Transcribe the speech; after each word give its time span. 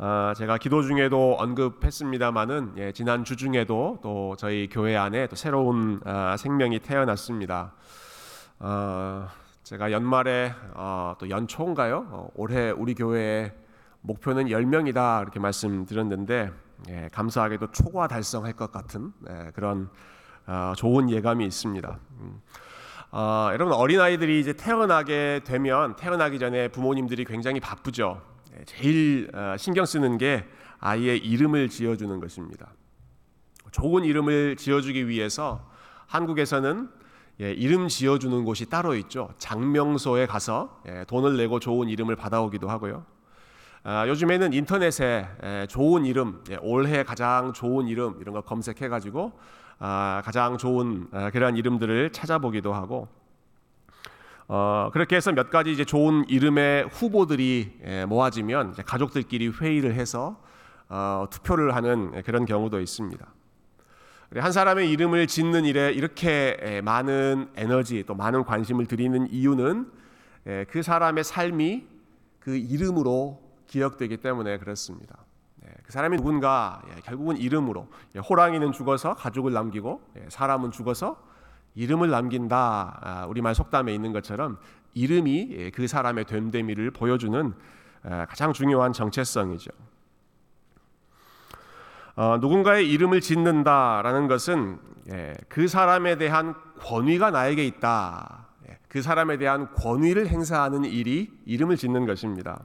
어, 0.00 0.32
제가 0.36 0.58
기도 0.58 0.82
중에도 0.82 1.34
언급했습니다마는 1.40 2.74
예, 2.76 2.92
지난 2.92 3.24
주 3.24 3.34
중에도 3.34 3.98
또 4.00 4.36
저희 4.38 4.68
교회 4.70 4.96
안에 4.96 5.26
또 5.26 5.34
새로운 5.34 6.00
어, 6.06 6.36
생명이 6.38 6.78
태어났습니다. 6.78 7.72
어, 8.60 9.26
제가 9.64 9.90
연말에 9.90 10.54
어, 10.74 11.16
또 11.18 11.28
연초인가요? 11.28 12.06
어, 12.10 12.30
올해 12.36 12.70
우리 12.70 12.94
교회의 12.94 13.52
목표는 14.02 14.46
10명이다 14.46 15.22
이렇게 15.22 15.40
말씀드렸는데 15.40 16.52
예, 16.90 17.08
감사하게도 17.12 17.72
초과 17.72 18.06
달성할 18.06 18.52
것 18.52 18.70
같은 18.70 19.12
예, 19.28 19.50
그런 19.52 19.90
어, 20.46 20.74
좋은 20.76 21.10
예감이 21.10 21.44
있습니다. 21.44 21.98
음. 22.20 22.40
어, 23.10 23.48
여러분 23.52 23.74
어린 23.74 24.00
아이들이 24.00 24.38
이제 24.38 24.52
태어나게 24.52 25.40
되면 25.44 25.96
태어나기 25.96 26.38
전에 26.38 26.68
부모님들이 26.68 27.24
굉장히 27.24 27.58
바쁘죠. 27.58 28.27
예, 28.56 28.64
제일 28.64 29.30
어, 29.34 29.56
신경 29.58 29.84
쓰는 29.84 30.18
게 30.18 30.44
아이의 30.78 31.18
이름을 31.18 31.68
지어주는 31.68 32.20
것입니다. 32.20 32.72
좋은 33.72 34.04
이름을 34.04 34.56
지어주기 34.56 35.08
위해서 35.08 35.68
한국에서는 36.06 36.88
예, 37.40 37.52
이름 37.52 37.88
지어주는 37.88 38.44
곳이 38.44 38.66
따로 38.66 38.94
있죠. 38.96 39.30
장명소에 39.38 40.26
가서 40.26 40.80
예, 40.88 41.04
돈을 41.06 41.36
내고 41.36 41.60
좋은 41.60 41.88
이름을 41.88 42.16
받아오기도 42.16 42.68
하고요. 42.68 43.04
아, 43.84 44.08
요즘에는 44.08 44.52
인터넷에 44.52 45.28
예, 45.44 45.66
좋은 45.68 46.04
이름, 46.04 46.42
예, 46.50 46.58
올해 46.60 47.04
가장 47.04 47.52
좋은 47.52 47.86
이름 47.86 48.16
이런 48.20 48.34
거 48.34 48.40
검색해가지고 48.40 49.32
아, 49.78 50.22
가장 50.24 50.58
좋은 50.58 51.06
아, 51.12 51.30
그러한 51.30 51.56
이름들을 51.56 52.10
찾아보기도 52.10 52.74
하고 52.74 53.08
어, 54.50 54.88
그렇게 54.94 55.14
해서 55.14 55.30
몇 55.30 55.50
가지 55.50 55.70
이제 55.70 55.84
좋은 55.84 56.24
이름의 56.26 56.88
후보들이 56.88 57.80
예, 57.84 58.04
모아지면 58.06 58.72
가족들끼리 58.86 59.48
회의를 59.48 59.92
해서 59.94 60.40
어, 60.88 61.26
투표를 61.30 61.76
하는 61.76 62.22
그런 62.22 62.46
경우도 62.46 62.80
있습니다. 62.80 63.26
한 64.36 64.52
사람의 64.52 64.90
이름을 64.90 65.26
짓는 65.26 65.66
일에 65.66 65.92
이렇게 65.92 66.56
예, 66.62 66.80
많은 66.80 67.50
에너지 67.56 68.04
또 68.06 68.14
많은 68.14 68.44
관심을 68.44 68.86
들이는 68.86 69.28
이유는 69.30 69.92
예, 70.46 70.64
그 70.70 70.82
사람의 70.82 71.24
삶이 71.24 71.86
그 72.40 72.56
이름으로 72.56 73.42
기억되기 73.66 74.16
때문에 74.16 74.56
그렇습니다. 74.58 75.18
그 75.82 75.92
사람이 75.92 76.16
누군가 76.16 76.80
결국은 77.04 77.36
이름으로 77.36 77.88
호랑이는 78.26 78.72
죽어서 78.72 79.12
가족을 79.14 79.52
남기고 79.52 80.00
사람은 80.30 80.70
죽어서 80.70 81.27
이름을 81.78 82.10
남긴다. 82.10 82.98
아, 83.00 83.26
우리말 83.26 83.54
속담에 83.54 83.94
있는 83.94 84.12
것처럼 84.12 84.58
이름이 84.94 85.48
예, 85.52 85.70
그 85.70 85.86
사람의 85.86 86.24
됨됨이를 86.24 86.90
보여주는 86.90 87.54
아, 88.02 88.26
가장 88.26 88.52
중요한 88.52 88.92
정체성이죠. 88.92 89.70
어, 92.16 92.38
누군가의 92.40 92.90
이름을 92.90 93.20
짓는다라는 93.20 94.26
것은 94.26 94.80
예, 95.12 95.34
그 95.48 95.68
사람에 95.68 96.18
대한 96.18 96.56
권위가 96.80 97.30
나에게 97.30 97.64
있다. 97.64 98.48
예, 98.68 98.78
그 98.88 99.00
사람에 99.00 99.36
대한 99.36 99.72
권위를 99.74 100.26
행사하는 100.26 100.84
일이 100.84 101.30
이름을 101.46 101.76
짓는 101.76 102.06
것입니다. 102.06 102.60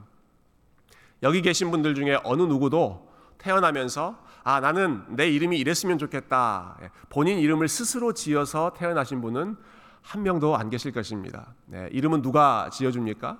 여기 1.22 1.40
계신 1.40 1.70
분들 1.70 1.94
중에 1.94 2.18
어느 2.24 2.42
누구도 2.42 3.08
태어나면서 3.38 4.18
아, 4.44 4.60
나는 4.60 5.02
내 5.08 5.28
이름이 5.30 5.58
이랬으면 5.58 5.96
좋겠다. 5.96 6.76
예, 6.82 6.90
본인 7.08 7.38
이름을 7.38 7.66
스스로 7.66 8.12
지어서 8.12 8.74
태어나신 8.76 9.22
분은 9.22 9.56
한 10.02 10.22
명도 10.22 10.54
안 10.54 10.68
계실 10.68 10.92
것입니다. 10.92 11.54
네, 11.64 11.88
이름은 11.92 12.20
누가 12.20 12.68
지어줍니까? 12.70 13.38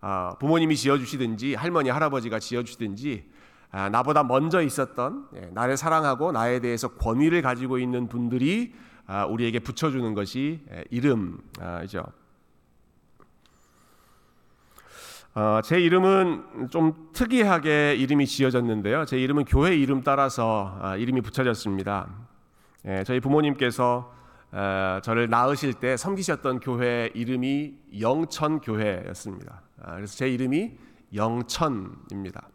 아, 0.00 0.34
부모님이 0.40 0.76
지어주시든지 0.76 1.54
할머니, 1.56 1.90
할아버지가 1.90 2.38
지어주시든지 2.38 3.30
아, 3.70 3.90
나보다 3.90 4.22
먼저 4.22 4.62
있었던 4.62 5.28
예, 5.36 5.50
나를 5.52 5.76
사랑하고 5.76 6.32
나에 6.32 6.60
대해서 6.60 6.88
권위를 6.88 7.42
가지고 7.42 7.78
있는 7.78 8.08
분들이 8.08 8.74
아, 9.06 9.26
우리에게 9.26 9.58
붙여주는 9.58 10.14
것이 10.14 10.60
예, 10.72 10.84
이름이죠. 10.90 12.02
어, 15.32 15.60
제 15.62 15.78
이름은 15.80 16.70
좀 16.70 17.08
특이하게 17.12 17.94
이름이 17.94 18.26
지어졌는데요. 18.26 19.04
제 19.04 19.16
이름은 19.16 19.44
교회 19.44 19.76
이름 19.76 20.02
따라서 20.02 20.76
아, 20.82 20.96
이름이 20.96 21.20
붙여졌습니다. 21.20 22.08
예, 22.86 23.04
저희 23.04 23.20
부모님께서 23.20 24.12
어, 24.50 24.98
저를 25.04 25.30
낳으실 25.30 25.74
때 25.74 25.96
섬기셨던 25.96 26.58
교회 26.58 27.10
이름이 27.14 27.74
영천 28.00 28.60
교회였습니다. 28.60 29.62
아, 29.80 29.94
그래서 29.94 30.16
제 30.16 30.28
이름이 30.28 30.72
영천입니다. 31.14 32.48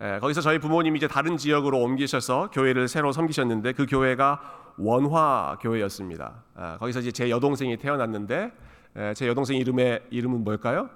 예, 0.00 0.18
거기서 0.20 0.40
저희 0.40 0.58
부모님이 0.58 0.96
이제 0.96 1.06
다른 1.06 1.36
지역으로 1.36 1.78
옮기셔서 1.82 2.48
교회를 2.50 2.88
새로 2.88 3.12
섬기셨는데 3.12 3.72
그 3.72 3.84
교회가 3.84 4.40
원화 4.78 5.58
교회였습니다. 5.60 6.44
아, 6.54 6.78
거기서 6.78 7.00
이제 7.00 7.12
제 7.12 7.28
여동생이 7.28 7.76
태어났는데 7.76 8.52
예, 8.96 9.12
제 9.14 9.28
여동생 9.28 9.58
이름의 9.58 10.04
이름은 10.08 10.44
뭘까요? 10.44 10.88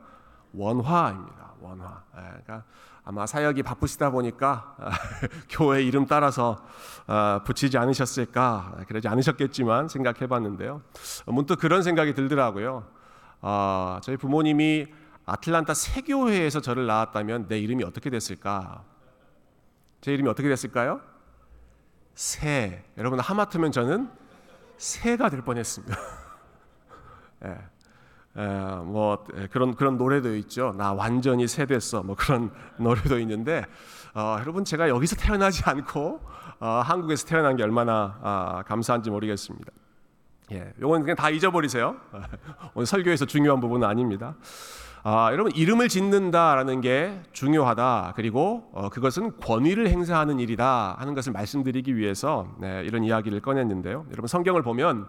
원화입니다. 0.52 1.52
원화. 1.60 2.02
예, 2.16 2.20
그러니까 2.22 2.64
아마 3.04 3.24
사역이 3.24 3.62
바쁘시다 3.62 4.10
보니까 4.10 4.76
교회 5.48 5.82
이름 5.82 6.06
따라서 6.06 6.64
어, 7.06 7.40
붙이지 7.44 7.78
않으셨을까 7.78 8.78
그러지 8.88 9.08
않으셨겠지만 9.08 9.88
생각해봤는데요. 9.88 10.82
문득 11.26 11.58
그런 11.60 11.82
생각이 11.82 12.14
들더라고요. 12.14 12.84
어, 13.42 13.98
저희 14.02 14.16
부모님이 14.16 14.86
아틀란타 15.24 15.74
세교회에서 15.74 16.60
저를 16.60 16.86
낳았다면 16.86 17.48
내 17.48 17.58
이름이 17.58 17.84
어떻게 17.84 18.10
됐을까? 18.10 18.84
제 20.00 20.12
이름이 20.12 20.28
어떻게 20.28 20.48
됐을까요? 20.48 21.00
새. 22.14 22.84
여러분 22.96 23.20
하마터면 23.20 23.72
저는 23.72 24.10
새가 24.78 25.28
될 25.28 25.42
뻔했습니다. 25.42 25.96
예. 27.46 27.58
뭐 28.84 29.24
그런 29.50 29.74
그런 29.74 29.96
노래도 29.96 30.34
있죠. 30.36 30.74
나 30.76 30.92
완전히 30.92 31.48
새됐어. 31.48 32.02
뭐 32.02 32.16
그런 32.16 32.50
노래도 32.78 33.18
있는데 33.18 33.64
어, 34.14 34.36
여러분 34.40 34.64
제가 34.64 34.88
여기서 34.88 35.16
태어나지 35.16 35.62
않고 35.64 36.20
어, 36.60 36.66
한국에서 36.84 37.26
태어난 37.26 37.56
게 37.56 37.62
얼마나 37.62 38.18
아, 38.22 38.62
감사한지 38.66 39.10
모르겠습니다. 39.10 39.70
예, 40.52 40.72
요건 40.80 41.02
그냥 41.02 41.16
다 41.16 41.28
잊어버리세요. 41.28 41.96
오늘 42.74 42.86
설교에서 42.86 43.26
중요한 43.26 43.60
부분은 43.60 43.86
아닙니다. 43.86 44.36
아, 45.02 45.30
여러분 45.32 45.52
이름을 45.52 45.88
짓는다라는 45.88 46.80
게 46.80 47.20
중요하다. 47.32 48.14
그리고 48.16 48.70
어, 48.72 48.88
그것은 48.88 49.36
권위를 49.38 49.88
행사하는 49.88 50.40
일이다 50.40 50.96
하는 50.98 51.14
것을 51.14 51.32
말씀드리기 51.32 51.96
위해서 51.96 52.48
네, 52.58 52.82
이런 52.84 53.04
이야기를 53.04 53.40
꺼냈는데요. 53.40 54.06
여러분 54.10 54.28
성경을 54.28 54.62
보면 54.62 55.08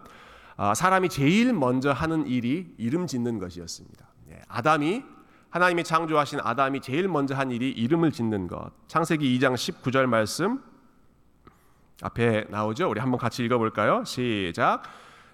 사람이 0.74 1.08
제일 1.08 1.52
먼저 1.52 1.92
하는 1.92 2.26
일이 2.26 2.74
이름 2.78 3.06
짓는 3.06 3.38
것이었습니다. 3.38 4.06
예, 4.30 4.40
아담이 4.48 5.02
하나님이 5.50 5.84
창조하신 5.84 6.40
아담이 6.42 6.80
제일 6.80 7.08
먼저 7.08 7.34
한 7.34 7.50
일이 7.50 7.70
이름을 7.70 8.12
짓는 8.12 8.48
것. 8.48 8.70
창세기 8.88 9.38
2장 9.38 9.54
19절 9.54 10.06
말씀 10.06 10.60
앞에 12.02 12.46
나오죠. 12.50 12.90
우리 12.90 13.00
한번 13.00 13.18
같이 13.18 13.44
읽어볼까요? 13.44 14.04
시작. 14.04 14.82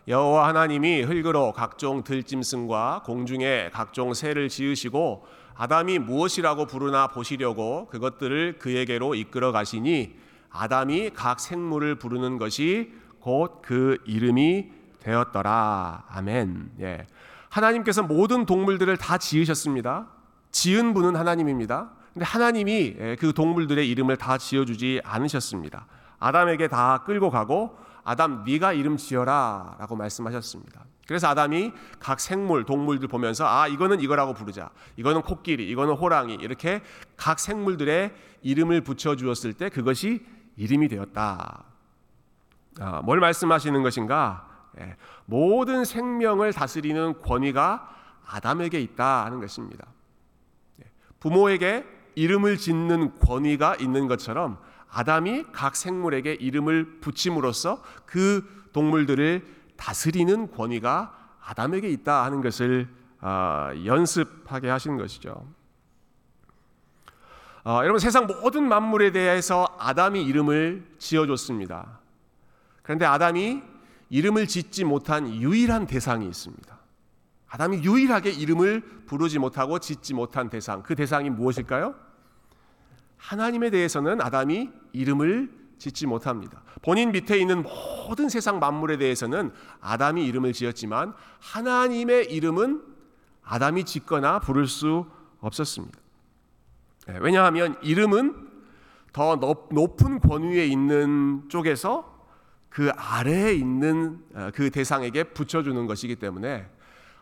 여호와 0.07 0.49
하나님이 0.49 1.03
흙으로 1.03 1.53
각종 1.53 2.05
들짐승과 2.05 3.03
공중에 3.07 3.71
각종 3.73 4.13
새를 4.13 4.51
지으시고 4.51 5.27
아담이 5.55 5.99
무엇이라고 6.01 6.67
부르나 6.67 7.09
보시려고 7.09 7.87
그것들을 7.87 8.59
그에게로 8.59 9.15
이끌어 9.15 9.53
가시니 9.53 10.15
아담이 10.51 11.11
각 11.15 11.41
생물을 11.41 11.95
부르는 11.97 12.39
것이 12.39 12.93
곧 13.21 13.63
그 13.63 13.97
이름이 14.05 14.84
되었더라. 15.05 16.05
아멘. 16.09 16.71
예. 16.81 17.07
하나님께서 17.51 18.03
모든 18.03 18.47
동물들을 18.47 18.97
다 18.97 19.19
지으셨습니다. 19.19 20.09
지은 20.51 20.95
분은 20.95 21.15
하나님입니다. 21.15 21.91
근데 22.13 22.25
하나님이 22.25 22.97
예, 22.99 23.17
그 23.19 23.33
동물들의 23.33 23.89
이름을 23.89 24.17
다 24.17 24.39
지어주지 24.39 25.03
않으셨습니다. 25.05 25.87
아담에게 26.19 26.69
다 26.69 27.03
끌고 27.05 27.31
가고 27.31 27.77
아담 28.03 28.45
네가 28.45 28.73
이름 28.73 28.97
지어라라고 28.97 29.97
말씀하셨습니다. 29.97 30.85
그래서 31.07 31.29
아담이 31.29 31.73
각 31.99 32.19
생물 32.19 32.65
동물들 32.65 33.09
보면서 33.09 33.47
아 33.47 33.69
이거는 33.69 34.01
이거라고 34.01 34.33
부르자. 34.33 34.71
이거는 34.97 35.23
코끼리, 35.23 35.69
이거는 35.69 35.95
호랑이 35.95 36.35
이렇게 36.35 36.83
각 37.17 37.39
생물들의 37.39 38.13
이름을 38.43 38.81
붙여 38.83 39.17
주었을 39.17 39.53
때 39.53 39.69
그것이 39.69 40.25
이름이 40.57 40.89
되었다. 40.89 41.65
아, 42.81 43.03
뭘 43.03 43.21
말씀하시는 43.21 43.83
것인가? 43.83 44.54
예, 44.81 44.97
모든 45.27 45.85
생명을 45.85 46.53
다스리는 46.53 47.21
권위가 47.23 47.91
아담에게 48.27 48.81
있다 48.81 49.25
하는 49.25 49.41
것입니다. 49.41 49.87
예, 50.83 50.91
부모에게 51.21 51.85
이름을 52.15 52.59
짓는 52.59 53.19
권위가 53.19 53.77
있는 53.77 54.07
것처럼 54.09 54.59
아담이 54.91 55.47
각 55.53 55.75
생물에게 55.75 56.35
이름을 56.35 57.01
붙임으로써 57.01 57.83
그 58.07 58.69
동물들을 58.73 59.45
다스리는 59.77 60.51
권위가 60.53 61.19
아담에게 61.43 61.89
있다 61.91 62.25
하는 62.25 62.41
것을 62.41 62.89
아, 63.21 63.73
연습하게 63.85 64.69
하신 64.69 64.97
것이죠. 64.99 65.47
어, 67.65 67.81
여러분 67.83 67.99
세상 67.99 68.27
모든 68.27 68.69
만물에 68.69 69.11
대해서 69.13 69.67
아담이 69.79 70.23
이름을 70.23 70.87
지어줬습니다. 70.99 72.01
그런데 72.83 73.07
아담이 73.07 73.63
이름을 74.15 74.47
짓지 74.47 74.85
못한 74.85 75.29
유일한 75.29 75.89
대상이 75.89 76.29
있습니다. 76.29 76.79
아담이 77.49 77.79
유일하게 77.83 78.31
이름을 78.31 78.81
부르지 79.07 79.41
못하고 79.41 79.81
짓지 79.81 80.15
못한 80.15 80.49
대상, 80.49 80.85
그 80.85 80.95
대상이 80.95 81.31
무엇일까요? 81.31 81.97
하나님에 83.17 83.71
대해서는 83.71 84.21
아담이 84.21 84.71
이름을 84.93 85.51
짓지 85.79 86.07
못합니다. 86.07 86.63
본인 86.81 87.11
밑에 87.11 87.37
있는 87.41 87.65
모든 87.65 88.29
세상 88.29 88.61
만물에 88.61 88.99
대해서는 88.99 89.51
아담이 89.81 90.25
이름을 90.27 90.53
지었지만 90.53 91.13
하나님의 91.41 92.33
이름은 92.33 92.85
아담이 93.43 93.83
짓거나 93.83 94.39
부를 94.39 94.69
수 94.69 95.07
없었습니다. 95.41 95.99
예, 97.09 97.19
왜냐하면 97.21 97.75
이름은 97.83 98.49
더 99.13 99.35
높은 99.35 100.21
권위에 100.21 100.67
있는 100.67 101.49
쪽에서 101.49 102.14
그 102.75 102.91
아래에 102.97 103.55
있는 103.55 104.19
어, 104.35 104.51
그 104.53 104.69
대상에게 104.69 105.23
붙여주는 105.23 105.87
것이기 105.87 106.17
때문에 106.17 106.67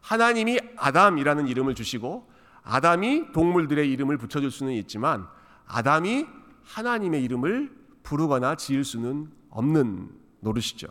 하나님이 0.00 0.58
아담이라는 0.78 1.46
이름을 1.46 1.74
주시고 1.74 2.26
아담이 2.62 3.32
동물들의 3.32 3.90
이름을 3.92 4.16
붙여줄 4.16 4.50
수는 4.50 4.72
있지만 4.72 5.26
아담이 5.66 6.26
하나님의 6.64 7.22
이름을 7.24 7.70
부르거나 8.02 8.54
지을 8.54 8.82
수는 8.82 9.30
없는 9.50 10.08
노릇이죠. 10.40 10.88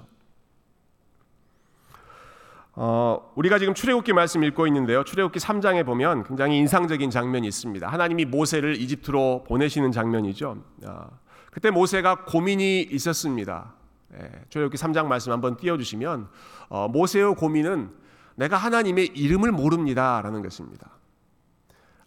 어, 2.74 3.34
우리가 3.36 3.58
지금 3.58 3.74
출애굽기 3.74 4.14
말씀 4.14 4.44
읽고 4.44 4.68
있는데요. 4.68 5.04
출애굽기 5.04 5.40
3장에 5.40 5.84
보면 5.88 6.24
굉장히 6.24 6.60
인상적인 6.60 7.10
장면이 7.10 7.48
있습니다. 7.48 7.88
하나님이 7.88 8.26
모세를 8.26 8.80
이집트로 8.80 9.46
보내시는 9.48 9.92
장면이죠. 9.92 10.64
어, 10.86 11.20
그때 11.50 11.72
모세가 11.72 12.26
고민이 12.26 12.84
있었습니다. 12.84 13.81
예, 14.14 14.30
출애굽기 14.50 14.78
3장 14.78 15.06
말씀 15.06 15.32
한번 15.32 15.58
띄워주시면 15.58 16.28
어, 16.70 16.88
모세의 16.90 17.36
고민은 17.36 17.92
내가 18.36 18.58
하나님의 18.58 19.08
이름을 19.08 19.52
모릅니다라는 19.52 20.42
것입니다. 20.42 20.90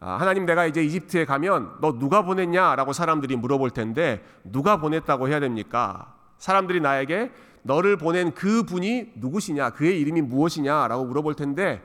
아, 0.01 0.17
하나님 0.19 0.45
내가 0.45 0.67
이제 0.67 0.83
이집트에 0.83 1.25
가면 1.25 1.77
너 1.81 1.99
누가 1.99 2.23
보냈냐라고 2.23 2.93
사람들이 2.93 3.37
물어볼 3.37 3.71
텐데 3.71 4.23
누가 4.45 4.79
보냈다고 4.79 5.29
해야 5.29 5.41
됩니까? 5.41 6.15
사람들이 6.39 6.81
나에게 6.81 7.33
너를 7.63 7.97
보낸 7.97 8.33
그 8.35 8.65
분이 8.65 9.13
누구시냐, 9.17 9.71
그의 9.71 9.99
이름이 10.01 10.21
무엇이냐라고 10.23 11.07
물어볼 11.07 11.35
텐데 11.35 11.83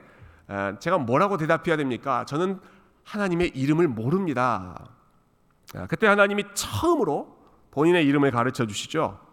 제가 0.80 0.98
뭐라고 0.98 1.38
대답해야 1.38 1.78
됩니까? 1.78 2.26
저는 2.26 2.60
하나님의 3.06 3.52
이름을 3.56 3.88
모릅니다. 3.88 4.90
아, 5.76 5.88
그때 5.88 6.08
하나님이 6.08 6.44
처음으로 6.54 7.38
본인의 7.72 8.06
이름을 8.06 8.32
가르쳐 8.32 8.66
주시죠. 8.68 9.29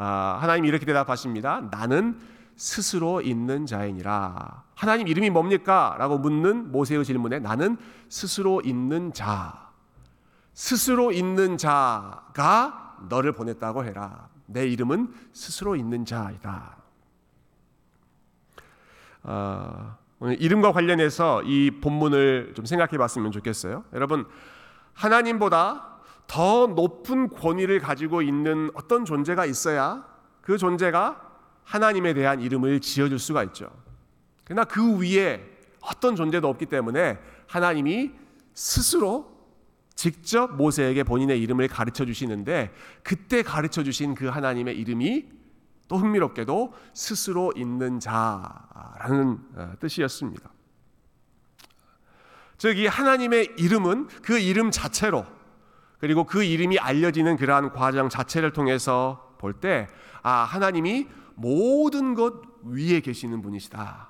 아, 0.00 0.38
하나님이 0.40 0.68
이렇게 0.68 0.86
대답하십니다. 0.86 1.68
나는 1.72 2.20
스스로 2.54 3.20
있는 3.20 3.66
자이니라. 3.66 4.62
하나님 4.74 5.08
이름이 5.08 5.30
뭡니까? 5.30 5.96
라고 5.98 6.18
묻는 6.18 6.70
모세의 6.70 7.04
질문에 7.04 7.40
나는 7.40 7.76
스스로 8.08 8.60
있는 8.64 9.12
자. 9.12 9.70
스스로 10.54 11.10
있는 11.10 11.56
자가 11.56 12.96
너를 13.08 13.32
보냈다고 13.32 13.84
해라. 13.84 14.28
내 14.46 14.68
이름은 14.68 15.12
스스로 15.32 15.74
있는 15.74 16.04
자이다. 16.04 16.76
어, 19.24 19.96
오늘 20.20 20.40
이름과 20.40 20.72
관련해서 20.72 21.42
이 21.42 21.72
본문을 21.80 22.52
좀 22.54 22.64
생각해 22.64 22.98
봤으면 22.98 23.32
좋겠어요. 23.32 23.84
여러분, 23.92 24.26
하나님보다 24.94 25.97
더 26.28 26.66
높은 26.68 27.30
권위를 27.30 27.80
가지고 27.80 28.22
있는 28.22 28.70
어떤 28.74 29.04
존재가 29.04 29.46
있어야 29.46 30.06
그 30.42 30.56
존재가 30.56 31.20
하나님에 31.64 32.14
대한 32.14 32.40
이름을 32.40 32.80
지어줄 32.80 33.18
수가 33.18 33.42
있죠. 33.44 33.68
그러나 34.44 34.64
그 34.64 35.00
위에 35.00 35.42
어떤 35.80 36.14
존재도 36.14 36.46
없기 36.48 36.66
때문에 36.66 37.18
하나님이 37.48 38.12
스스로 38.54 39.36
직접 39.94 40.54
모세에게 40.54 41.02
본인의 41.02 41.40
이름을 41.42 41.66
가르쳐 41.68 42.04
주시는데 42.04 42.72
그때 43.02 43.42
가르쳐 43.42 43.82
주신 43.82 44.14
그 44.14 44.26
하나님의 44.28 44.78
이름이 44.78 45.26
또 45.88 45.96
흥미롭게도 45.96 46.74
스스로 46.92 47.52
있는 47.56 47.98
자라는 47.98 49.38
어, 49.56 49.72
뜻이었습니다. 49.80 50.50
즉 52.58 52.76
이 52.76 52.86
하나님의 52.86 53.54
이름은 53.56 54.08
그 54.22 54.38
이름 54.38 54.70
자체로 54.70 55.24
그리고 55.98 56.24
그 56.24 56.42
이름이 56.42 56.78
알려지는 56.78 57.36
그러한 57.36 57.72
과정 57.72 58.08
자체를 58.08 58.52
통해서 58.52 59.34
볼 59.38 59.52
때, 59.52 59.88
아, 60.22 60.30
하나님이 60.44 61.08
모든 61.34 62.14
것 62.14 62.42
위에 62.64 63.00
계시는 63.00 63.42
분이시다. 63.42 64.08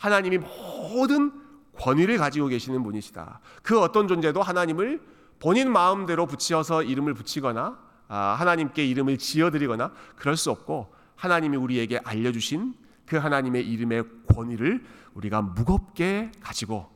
하나님이 0.00 0.38
모든 0.38 1.32
권위를 1.78 2.18
가지고 2.18 2.48
계시는 2.48 2.82
분이시다. 2.82 3.40
그 3.62 3.80
어떤 3.80 4.06
존재도 4.06 4.42
하나님을 4.42 5.00
본인 5.40 5.72
마음대로 5.72 6.26
붙여서 6.26 6.82
이름을 6.82 7.14
붙이거나, 7.14 7.78
아, 8.08 8.16
하나님께 8.38 8.84
이름을 8.86 9.18
지어드리거나 9.18 9.92
그럴 10.16 10.36
수 10.36 10.50
없고, 10.50 10.94
하나님이 11.16 11.56
우리에게 11.56 12.00
알려주신 12.04 12.74
그 13.06 13.16
하나님의 13.16 13.66
이름의 13.66 14.04
권위를 14.34 14.84
우리가 15.14 15.42
무겁게 15.42 16.32
가지고 16.40 16.90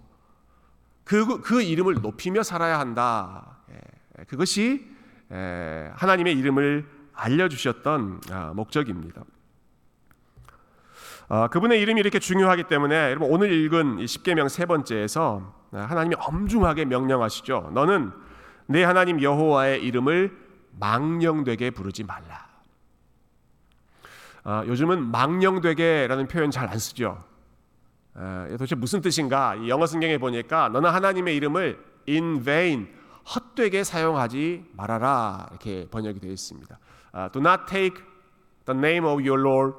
그, 1.04 1.40
그 1.40 1.62
이름을 1.62 1.94
높이며 2.02 2.42
살아야 2.42 2.78
한다. 2.78 3.57
그것이 4.26 4.86
하나님의 5.30 6.36
이름을 6.38 6.86
알려주셨던 7.14 8.20
아, 8.30 8.52
목적입니다. 8.54 9.22
아, 11.28 11.48
그분의 11.48 11.80
이름이 11.82 12.00
이렇게 12.00 12.18
중요하기 12.18 12.64
때문에 12.64 12.94
여러분 12.94 13.30
오늘 13.30 13.52
읽은 13.52 14.06
십계명 14.06 14.48
세 14.48 14.66
번째에서 14.66 15.54
하나님이 15.72 16.14
엄중하게 16.18 16.86
명령하시죠. 16.86 17.72
너는 17.74 18.12
내 18.66 18.84
하나님 18.84 19.20
여호와의 19.22 19.82
이름을 19.84 20.36
망령되게 20.78 21.70
부르지 21.70 22.04
말라. 22.04 22.48
아, 24.44 24.64
요즘은 24.66 25.10
망령되게라는 25.10 26.28
표현 26.28 26.50
잘 26.50 26.68
안 26.68 26.78
쓰죠. 26.78 27.24
도대체 28.50 28.74
무슨 28.74 29.00
뜻인가? 29.00 29.56
영어 29.68 29.86
성경에 29.86 30.18
보니까 30.18 30.68
너는 30.70 30.90
하나님의 30.90 31.36
이름을 31.36 31.78
in 32.08 32.42
vain 32.42 32.88
헛되게 33.34 33.84
사용하지 33.84 34.64
말아라 34.72 35.46
이렇게 35.50 35.86
번역이 35.90 36.20
되어 36.20 36.32
있습니다. 36.32 36.78
Uh, 37.14 37.32
do 37.32 37.40
not 37.40 37.66
take 37.68 38.02
the 38.64 38.78
name 38.78 39.06
of 39.06 39.20
your 39.20 39.40
Lord 39.40 39.76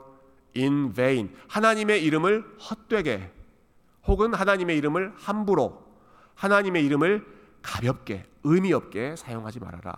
in 0.55 0.93
vain. 0.93 1.35
하나님의 1.47 2.03
이름을 2.03 2.43
헛되게 2.59 3.31
혹은 4.05 4.33
하나님의 4.33 4.77
이름을 4.77 5.13
함부로 5.15 5.83
하나님의 6.35 6.85
이름을 6.85 7.25
가볍게 7.61 8.25
의미 8.43 8.71
없게 8.73 9.15
사용하지 9.15 9.59
말아라. 9.59 9.93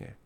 예. 0.00 0.16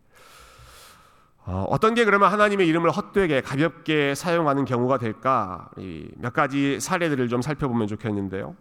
어, 1.45 1.67
어떤 1.69 1.95
게 1.95 2.05
그러면 2.05 2.33
하나님의 2.33 2.67
이름을 2.67 2.91
헛되게 2.91 3.43
가볍게 3.43 4.15
사용하는 4.15 4.65
경우가 4.65 4.99
될까? 4.99 5.71
몇 6.17 6.33
가지 6.33 6.81
사례들을 6.81 7.29
좀 7.29 7.43
살펴보면 7.43 7.87
좋겠는데요. 7.89 8.57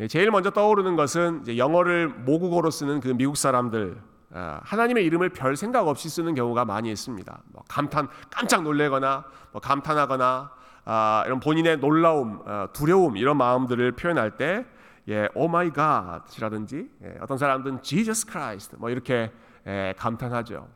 예, 0.00 0.08
제일 0.08 0.30
먼저 0.30 0.50
떠오르는 0.50 0.96
것은 0.96 1.44
영어를 1.58 2.08
모국어로 2.08 2.70
쓰는 2.70 3.00
그 3.00 3.08
미국 3.08 3.36
사람들 3.36 4.00
아, 4.32 4.60
하나님의 4.62 5.04
이름을 5.04 5.28
별 5.30 5.56
생각 5.56 5.88
없이 5.88 6.08
쓰는 6.08 6.34
경우가 6.34 6.64
많이 6.64 6.90
있습니다. 6.90 7.42
뭐 7.52 7.62
감탄 7.68 8.08
깜짝 8.30 8.62
놀래거나 8.62 9.24
뭐 9.52 9.60
감탄하거나 9.60 10.50
아, 10.86 11.22
이런 11.26 11.38
본인의 11.40 11.78
놀라움, 11.78 12.40
어, 12.46 12.68
두려움 12.72 13.18
이런 13.18 13.36
마음들을 13.36 13.92
표현할 13.92 14.38
때 14.38 14.64
예, 15.08 15.28
oh 15.34 15.48
my 15.48 15.70
God이라든지 15.70 16.88
예, 17.04 17.18
어떤 17.20 17.36
사람들은 17.36 17.82
Jesus 17.82 18.26
Christ 18.26 18.76
뭐 18.78 18.88
이렇게 18.88 19.30
예, 19.66 19.92
감탄하죠. 19.98 20.66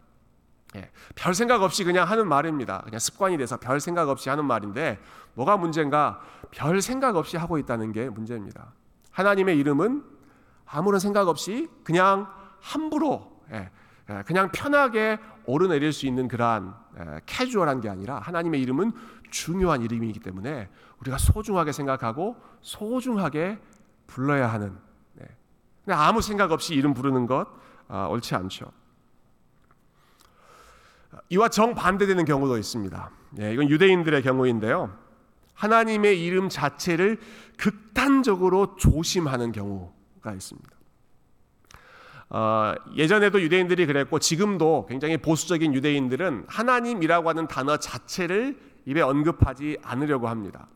예, 0.76 0.90
별 1.14 1.32
생각 1.32 1.62
없이 1.62 1.84
그냥 1.84 2.06
하는 2.10 2.28
말입니다. 2.28 2.82
그냥 2.84 2.98
습관이 2.98 3.38
돼서 3.38 3.56
별 3.56 3.80
생각 3.80 4.10
없이 4.10 4.28
하는 4.28 4.44
말인데 4.44 4.98
뭐가 5.32 5.56
문제인가? 5.56 6.20
별 6.50 6.82
생각 6.82 7.16
없이 7.16 7.38
하고 7.38 7.56
있다는 7.56 7.92
게 7.92 8.10
문제입니다. 8.10 8.72
하나님의 9.14 9.58
이름은 9.58 10.04
아무런 10.66 11.00
생각 11.00 11.28
없이 11.28 11.68
그냥 11.84 12.26
함부로 12.60 13.40
예, 13.52 13.70
예, 14.10 14.22
그냥 14.26 14.50
편하게 14.52 15.18
오르내릴 15.46 15.92
수 15.92 16.06
있는 16.06 16.28
그러한 16.28 16.74
예, 16.98 17.20
캐주얼한 17.26 17.80
게 17.80 17.88
아니라 17.88 18.18
하나님의 18.18 18.60
이름은 18.60 18.92
중요한 19.30 19.82
이름이기 19.82 20.20
때문에 20.20 20.68
우리가 21.00 21.18
소중하게 21.18 21.72
생각하고 21.72 22.36
소중하게 22.60 23.58
불러야 24.06 24.52
하는 24.52 24.76
그냥 25.84 26.00
아무 26.00 26.22
생각 26.22 26.50
없이 26.50 26.74
이름 26.74 26.94
부르는 26.94 27.26
것 27.26 27.46
아, 27.88 28.06
옳지 28.06 28.34
않죠. 28.34 28.72
이와 31.28 31.48
정 31.48 31.74
반대되는 31.74 32.24
경우도 32.24 32.56
있습니다. 32.58 33.10
이건 33.52 33.68
유대인들의 33.68 34.22
경우인데요. 34.22 34.96
하나님의 35.64 36.22
이름 36.22 36.48
자체를 36.48 37.18
극단적으로 37.56 38.76
조심하는 38.76 39.52
경우가 39.52 40.32
있습니다. 40.32 40.70
어, 42.30 42.74
예전에도 42.96 43.40
유대인들이 43.40 43.86
그랬고 43.86 44.18
지금도 44.18 44.86
굉장히 44.88 45.16
보수적인 45.16 45.72
유대인들은 45.74 46.46
하나님이라고 46.48 47.28
하는 47.28 47.46
단어 47.46 47.76
자체를 47.76 48.58
입에 48.86 49.00
언급하지 49.00 49.78
않으려고 49.82 50.28
합니다. 50.28 50.68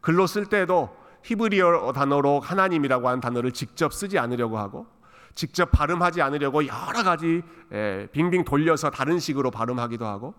글로 0.00 0.26
쓸 0.26 0.46
때도 0.46 0.94
히브리어 1.24 1.92
단어로 1.92 2.40
하나님이라고 2.40 3.08
하는 3.08 3.20
단어를 3.20 3.52
직접 3.52 3.92
쓰지 3.92 4.18
않으려고 4.18 4.58
하고 4.58 4.86
직접 5.34 5.70
발음하지 5.70 6.22
않으려고 6.22 6.66
여러 6.66 7.02
가지 7.02 7.42
예, 7.72 8.08
빙빙 8.12 8.44
돌려서 8.44 8.90
다른 8.90 9.18
식으로 9.18 9.50
발음하기도 9.50 10.06
하고 10.06 10.34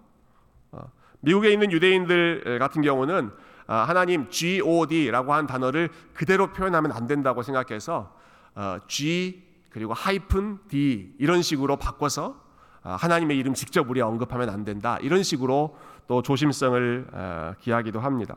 어, 0.72 0.80
미국에 1.22 1.52
있는 1.52 1.72
유대인들 1.72 2.60
같은 2.60 2.82
경우는 2.82 3.28
아, 3.28 3.49
하나님 3.76 4.30
God라고 4.30 5.34
한 5.34 5.48
단어를 5.48 5.90
그대로 6.14 6.52
표현하면 6.52 6.92
안 6.92 7.08
된다고 7.08 7.44
생각해서 7.44 8.16
어, 8.56 8.78
G 8.88 9.44
그리고 9.70 9.94
하이픈 9.94 10.60
D 10.68 11.14
이런 11.20 11.42
식으로 11.42 11.78
바꿔서 11.78 12.42
아, 12.82 12.96
하나님의 12.96 13.38
이름 13.38 13.54
직접 13.54 13.90
우리 13.90 14.02
언급하면 14.02 14.50
안 14.50 14.64
된다 14.64 14.98
이런 15.02 15.22
식으로 15.24 15.78
또 16.08 16.22
조심성을 16.22 17.08
어, 17.12 17.54
기하기도 17.60 18.00
합니다. 18.00 18.36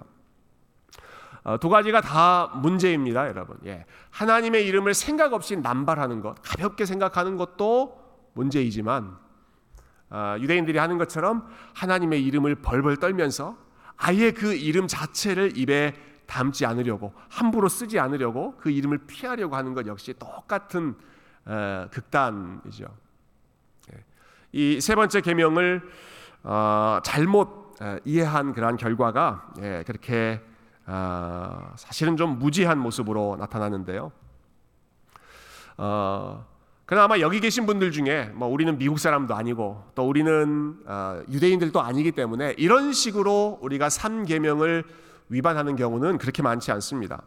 어, 1.45 1.59
두 1.59 1.69
가지가 1.69 2.03
다 2.03 2.53
문제입니다, 2.55 3.27
여러분. 3.27 3.57
예. 3.67 3.85
하나님의 4.11 4.67
이름을 4.67 4.95
생각 4.95 5.33
없이 5.33 5.57
남발하는 5.57 6.21
것, 6.21 6.37
가볍게 6.43 6.85
생각하는 6.87 7.37
것도 7.37 8.01
문제이지만 8.35 9.17
어, 10.11 10.37
유대인들이 10.39 10.79
하는 10.79 10.99
것처럼 10.99 11.49
하나님의 11.75 12.23
이름을 12.25 12.57
벌벌 12.57 12.99
떨면서 12.99 13.57
아예 14.05 14.33
그 14.33 14.53
이름 14.53 14.89
자체를 14.89 15.57
입에 15.57 15.95
담지 16.27 16.67
않으려고 16.67 17.13
함부로 17.29 17.69
쓰지 17.69 18.01
않으려고 18.01 18.57
그 18.57 18.71
이름을 18.71 18.99
피하려고 19.07 19.55
하는 19.55 19.75
것 19.75 19.87
역시 19.87 20.13
똑같은 20.19 20.97
어, 21.45 21.87
극단이죠. 21.91 22.87
예. 23.93 24.05
이세 24.51 24.97
번째 24.97 25.21
계명을 25.21 25.83
어, 26.43 26.99
잘못 27.05 27.77
어, 27.81 27.99
이해한 28.05 28.55
그러한 28.55 28.77
결과가 28.77 29.53
예, 29.61 29.85
그렇게 29.87 30.41
어, 30.87 31.73
사실은 31.77 32.17
좀 32.17 32.41
무지한 32.41 32.79
모습으로 32.79 33.37
나타나는데요. 33.39 34.11
어, 35.79 36.47
그러나 36.93 37.05
아마 37.05 37.21
여기 37.21 37.41
계신 37.41 37.65
분들 37.65 37.91
중에 37.91 38.33
뭐 38.35 38.49
우리는 38.49 38.77
미국 38.77 38.99
사람도 38.99 39.35
아니고 39.35 39.83
또 39.95 40.07
우리는 40.07 40.77
어, 40.85 41.23
유대인들도 41.31 41.81
아니기 41.81 42.13
때문에 42.13 42.55
이런 42.59 42.93
식으로 42.93 43.59
우리가 43.63 43.89
삼 43.89 44.27
계명을 44.27 44.85
위반하는 45.31 45.75
경우는 45.75 46.19
그렇게 46.19 46.43
많지 46.43 46.71
않습니다. 46.71 47.23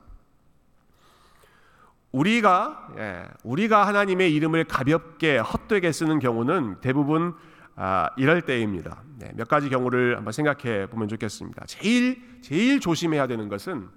우리가 2.11 2.89
예, 2.99 3.23
우리가 3.43 3.87
하나님의 3.87 4.35
이름을 4.35 4.65
가볍게 4.65 5.39
헛되게 5.39 5.91
쓰는 5.91 6.19
경우는 6.19 6.81
대부분 6.81 7.33
아, 7.75 8.11
이럴 8.17 8.43
때입니다. 8.43 9.01
네, 9.17 9.31
몇 9.33 9.47
가지 9.47 9.69
경우를 9.69 10.15
한번 10.15 10.31
생각해 10.31 10.85
보면 10.91 11.07
좋겠습니다. 11.07 11.63
제일 11.65 12.21
제일 12.43 12.79
조심해야 12.79 13.25
되는 13.25 13.49
것은 13.49 13.89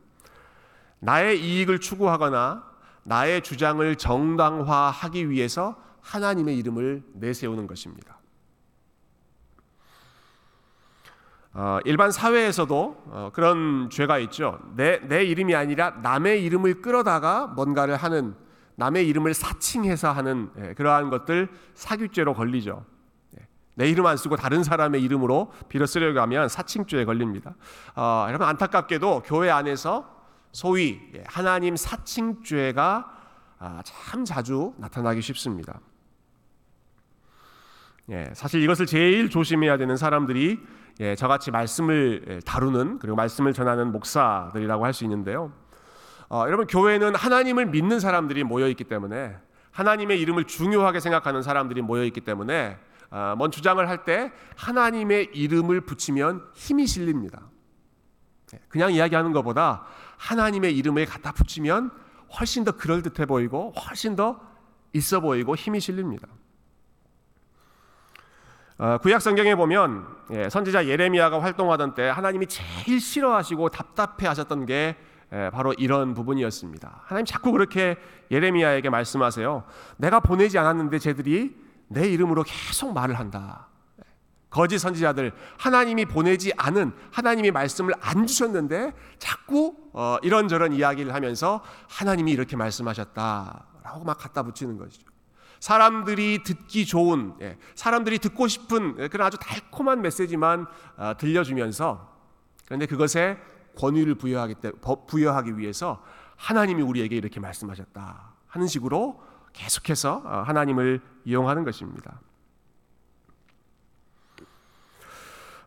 나의 1.01 1.39
이익을 1.45 1.79
추구하거나 1.79 2.65
나의 3.09 3.41
주장을 3.41 3.97
정당화하기 3.97 5.31
위해서 5.31 5.83
하나님의 6.03 6.59
이름을 6.59 7.03
내세우는 7.15 7.67
것입니다. 7.67 8.19
어, 11.55 11.79
일반 11.87 12.13
사회에서도 12.13 13.05
어, 13.07 13.31
그런 13.33 13.89
죄가 13.91 14.19
있죠. 14.19 14.61
내, 14.77 15.01
내 15.01 15.25
이름이 15.25 15.55
아니라 15.55 15.91
남의 16.03 16.45
이름을 16.45 16.83
끌어다가 16.83 17.47
뭔가를 17.47 17.97
하는 17.97 18.35
남의 18.77 19.09
이름을 19.09 19.33
사칭해서 19.35 20.13
하는 20.13 20.51
예, 20.61 20.75
그러한 20.75 21.11
것들 21.11 21.49
사규죄로 21.75 22.35
걸리죠. 22.35 22.85
내 23.75 23.89
이름 23.89 24.07
안 24.07 24.17
쓰고 24.17 24.35
다른 24.35 24.65
사람의 24.65 25.01
이름으로 25.03 25.53
빌어 25.69 25.87
쓰려고 25.87 26.21
하면 26.21 26.49
사칭죄에 26.49 27.05
걸립니다. 27.05 27.55
어, 27.95 28.25
여러분 28.27 28.47
안타깝게도 28.49 29.23
교회 29.25 29.51
안에서 29.51 30.18
소위 30.53 31.01
예, 31.15 31.25
하나님 31.27 31.77
사칭죄가 31.77 33.17
아, 33.61 33.83
참 33.85 34.25
자주 34.25 34.73
나타나기 34.79 35.21
쉽습니다. 35.21 35.81
예, 38.11 38.31
사실 38.35 38.63
이것을 38.63 38.87
제일 38.87 39.29
조심해야 39.29 39.77
되는 39.77 39.97
사람들이 39.97 40.59
예, 41.01 41.15
저같이 41.15 41.51
말씀을 41.51 42.25
예, 42.29 42.41
다루는 42.41 42.99
그리고 42.99 43.17
말씀을 43.17 43.53
전하는 43.53 43.93
목사들이라고 43.93 44.85
할 44.85 44.93
수 44.95 45.05
있는데요. 45.05 45.53
어, 46.31 46.45
여러분 46.47 46.67
교회는 46.67 47.15
하나님을 47.15 47.67
믿는 47.67 48.01
사람들이 48.01 48.45
모여 48.45 48.69
있기 48.69 48.85
때문에 48.85 49.37
하나님의 49.71 50.21
이름을 50.21 50.45
중요하게 50.45 51.01
생각하는 51.01 51.43
사람들이 51.43 51.83
모여 51.83 52.05
있기 52.05 52.21
때문에 52.23 52.79
아, 53.11 53.35
뭔 53.37 53.51
주장을 53.51 53.87
할 53.89 54.05
때 54.05 54.33
하나님의 54.57 55.31
이름을 55.33 55.83
붙이면 55.83 56.43
힘이 56.55 56.87
실립니다. 56.87 57.43
예, 58.55 58.59
그냥 58.69 58.93
이야기하는 58.93 59.33
것보다 59.33 59.85
하나님의 60.19 60.77
이름을 60.77 61.07
갖다 61.07 61.33
붙이면 61.33 61.91
훨씬 62.39 62.65
더 62.65 62.73
그럴듯해 62.73 63.27
보이고 63.27 63.73
훨씬 63.73 64.15
더 64.17 64.41
있어 64.93 65.21
보이고 65.21 65.57
힘이 65.57 65.81
실립니다. 65.81 66.29
아, 68.81 68.99
구약 68.99 69.21
성경에 69.21 69.55
보면 69.57 70.07
예, 70.31 70.49
선지자 70.49 70.87
예레미야가 70.87 71.43
활동하던 71.43 71.95
때 71.95 72.09
하나님이 72.09 72.47
제일 72.47 73.01
싫어하시고 73.01 73.71
답답해하셨던 73.71 74.67
게 74.67 74.97
예, 75.33 75.51
바로 75.53 75.73
이런 75.75 76.15
부분이었습니다. 76.15 77.03
하나님 77.05 77.27
자꾸 77.27 77.53
그렇게 77.53 77.97
예레미야에게 78.31 78.89
말씀하세요. 78.89 79.65
내가 79.97 80.21
보내지 80.21 80.59
않았는데 80.59 80.99
쟤들이 80.99 81.57
내 81.89 82.09
이름으로 82.09 82.45
계속 82.45 82.93
말을 82.93 83.19
한다. 83.19 83.68
거짓 84.51 84.79
선지자들 84.79 85.33
하나님이 85.59 86.07
보내지 86.07 86.53
않은 86.57 86.93
하나님이 87.13 87.51
말씀을 87.51 87.95
안 88.01 88.27
주셨는데 88.27 88.93
자꾸 89.19 89.77
어, 89.93 90.17
이런저런 90.23 90.73
이야기를 90.73 91.15
하면서 91.15 91.63
하나님이 91.89 92.33
이렇게 92.33 92.57
말씀하셨다라고 92.57 94.05
막 94.05 94.19
갖다 94.19 94.43
붙이는 94.43 94.79
것이죠. 94.79 95.07
사람들이 95.61 96.45
듣기 96.45 96.87
좋은, 96.87 97.35
예, 97.41 97.59
사람들이 97.75 98.19
듣고 98.21 98.47
싶은 98.49 98.97
예, 99.01 99.09
그런 99.09 99.27
아주 99.27 99.37
달콤한 99.41 100.01
메시지만 100.01 100.67
어, 100.97 101.13
들려주면서 101.19 102.17
그런데 102.65 102.87
그것에 102.87 103.39
권위를 103.77 104.15
부여하기, 104.15 104.55
부여하기 105.09 105.59
위해서 105.59 106.03
하나님이 106.37 106.83
우리에게 106.83 107.17
이렇게 107.17 107.41
말씀하셨다 107.41 108.35
하는 108.47 108.67
식으로 108.67 109.21
계속해서 109.53 110.23
어, 110.25 110.43
하나님을 110.47 111.01
이용하는 111.25 111.65
것입니다. 111.65 112.21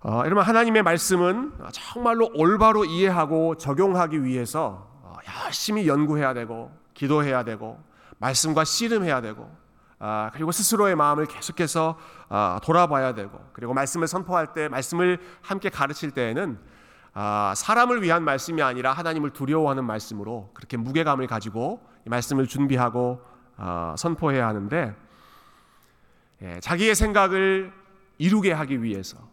어, 0.04 0.24
여러분 0.26 0.44
하나님의 0.44 0.82
말씀은 0.82 1.54
정말로 1.72 2.32
올바로 2.34 2.86
이해하고 2.86 3.58
적용하기 3.58 4.24
위해서 4.24 4.90
어, 5.04 5.16
열심히 5.46 5.88
연구해야 5.88 6.34
되고 6.34 6.72
기도해야 6.96 7.44
되고 7.44 7.80
말씀과 8.18 8.64
씨름해야 8.64 9.22
되고 9.22 9.56
아, 10.00 10.32
그리고 10.34 10.52
스스로의 10.52 10.96
마음을 10.96 11.28
계속해서 11.28 12.00
아, 12.30 12.60
돌아봐야 12.64 13.14
되고 13.14 13.40
그리고 13.54 13.76
말씀을 13.76 14.08
선포할 14.08 14.54
때 14.54 14.68
말씀을 14.70 15.20
함께 15.44 15.70
가르칠 15.70 16.10
때에는 16.10 16.58
아, 17.14 17.54
사람을 17.56 18.02
위한 18.02 18.24
말씀이 18.24 18.60
아니라 18.64 18.94
하나님을 18.94 19.30
두려워하는 19.30 19.86
말씀으로 19.86 20.50
그렇게 20.56 20.78
무게감을 20.78 21.28
가지고 21.28 21.80
말씀을 22.06 22.48
준비하고 22.48 23.22
어, 23.58 23.94
선포해야 23.96 24.48
하는데 24.48 24.96
예, 26.42 26.60
자기의 26.60 26.96
생각을 26.96 27.72
이루게 28.18 28.52
하기 28.52 28.82
위해서 28.82 29.31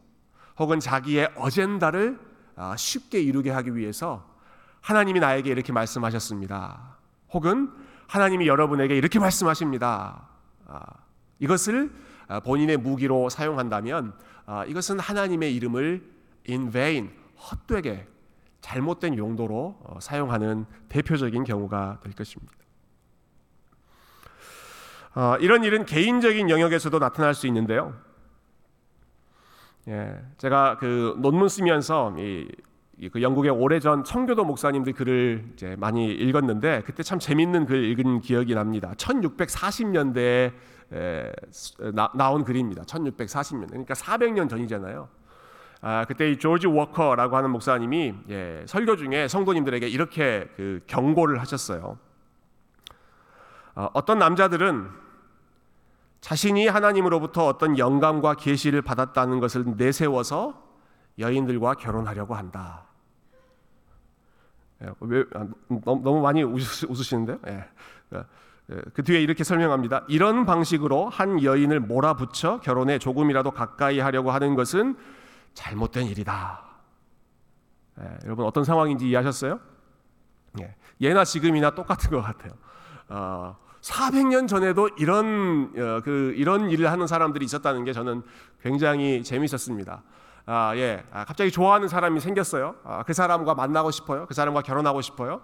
혹은 0.58 0.80
자기의 0.80 1.32
어젠다를 1.36 2.18
어, 2.56 2.74
쉽게 2.76 3.20
이루게 3.20 3.50
하기 3.50 3.76
위해서 3.76 4.28
하나님이 4.80 5.20
나에게 5.20 5.50
이렇게 5.50 5.72
말씀하셨습니다. 5.72 6.96
혹은 7.30 7.70
하나님이 8.08 8.48
여러분에게 8.48 8.96
이렇게 8.96 9.18
말씀하십니다. 9.18 10.28
아, 10.66 10.82
이것을 11.38 11.92
어, 12.28 12.40
본인의 12.40 12.78
무기로 12.78 13.28
사용한다면 13.28 14.14
아, 14.46 14.64
이것은 14.64 14.98
하나님의 14.98 15.54
이름을 15.54 16.02
in 16.48 16.70
vain 16.70 17.10
헛되게 17.38 18.08
잘못된 18.60 19.16
용도로 19.16 19.78
어, 19.84 19.98
사용하는 20.00 20.66
대표적인 20.88 21.44
경우가 21.44 22.00
될 22.02 22.14
것입니다. 22.14 22.52
어, 25.14 25.36
이런 25.40 25.64
일은 25.64 25.84
개인적인 25.84 26.50
영역에서도 26.50 26.98
나타날 26.98 27.34
수 27.34 27.46
있는데요. 27.46 28.07
예, 29.88 30.20
제가 30.36 30.76
그 30.76 31.16
논문 31.18 31.48
쓰면서 31.48 32.14
이, 32.18 32.46
그 33.10 33.22
영국의 33.22 33.50
오래전 33.50 34.04
청교도 34.04 34.44
목사님들 34.44 34.92
글을 34.92 35.52
이제 35.54 35.76
많이 35.78 36.12
읽었는데 36.12 36.82
그때 36.84 37.02
참 37.02 37.18
재밌는 37.18 37.64
글 37.64 37.84
읽은 37.84 38.20
기억이 38.20 38.54
납니다. 38.54 38.92
1640년대에 38.98 40.52
에, 40.92 41.32
나, 41.94 42.10
나온 42.14 42.44
글입니다. 42.44 42.82
1640년. 42.82 43.68
그러니까 43.68 43.94
400년 43.94 44.50
전이잖아요. 44.50 45.08
아, 45.80 46.04
그때 46.06 46.32
이 46.32 46.38
조지 46.38 46.66
워커라고 46.66 47.36
하는 47.36 47.50
목사님이 47.50 48.14
예, 48.28 48.64
설교 48.66 48.96
중에 48.96 49.26
성도님들에게 49.26 49.88
이렇게 49.88 50.50
그 50.56 50.80
경고를 50.86 51.40
하셨어요. 51.40 51.98
어, 53.74 53.88
어떤 53.94 54.18
남자들은 54.18 55.07
자신이 56.20 56.66
하나님으로부터 56.66 57.46
어떤 57.46 57.78
영감과 57.78 58.34
계시를 58.34 58.82
받았다는 58.82 59.40
것을 59.40 59.64
내세워서 59.76 60.68
여인들과 61.18 61.74
결혼하려고 61.74 62.34
한다. 62.34 62.84
예, 64.82 64.90
왜, 65.00 65.24
아, 65.34 65.46
너무, 65.84 66.20
많이 66.20 66.42
웃으시는데요? 66.42 67.38
예. 67.48 67.64
예, 68.70 68.82
그 68.94 69.02
뒤에 69.02 69.20
이렇게 69.20 69.44
설명합니다. 69.44 70.04
이런 70.08 70.46
방식으로 70.46 71.08
한 71.08 71.42
여인을 71.42 71.80
몰아붙여 71.80 72.60
결혼에 72.60 72.98
조금이라도 72.98 73.50
가까이 73.50 73.98
하려고 73.98 74.30
하는 74.30 74.54
것은 74.54 74.96
잘못된 75.54 76.06
일이다. 76.06 76.64
예, 78.00 78.18
여러분 78.24 78.44
어떤 78.46 78.64
상황인지 78.64 79.08
이해하셨어요? 79.08 79.58
예, 80.60 80.76
예나 81.00 81.24
지금이나 81.24 81.74
똑같은 81.74 82.10
것 82.10 82.20
같아요. 82.20 82.52
어, 83.08 83.56
400년 83.88 84.46
전에도 84.46 84.90
이런 84.98 85.72
어, 85.76 86.00
그 86.04 86.34
이런 86.36 86.70
일을 86.70 86.90
하는 86.90 87.06
사람들이 87.06 87.44
있었다는 87.44 87.84
게 87.84 87.92
저는 87.92 88.22
굉장히 88.62 89.22
재미있었습니다. 89.22 90.02
아, 90.46 90.72
예, 90.76 91.04
아, 91.10 91.24
갑자기 91.24 91.50
좋아하는 91.50 91.88
사람이 91.88 92.20
생겼어요. 92.20 92.74
아, 92.84 93.02
그 93.04 93.12
사람과 93.14 93.54
만나고 93.54 93.90
싶어요. 93.90 94.26
그 94.26 94.34
사람과 94.34 94.62
결혼하고 94.62 95.00
싶어요. 95.00 95.40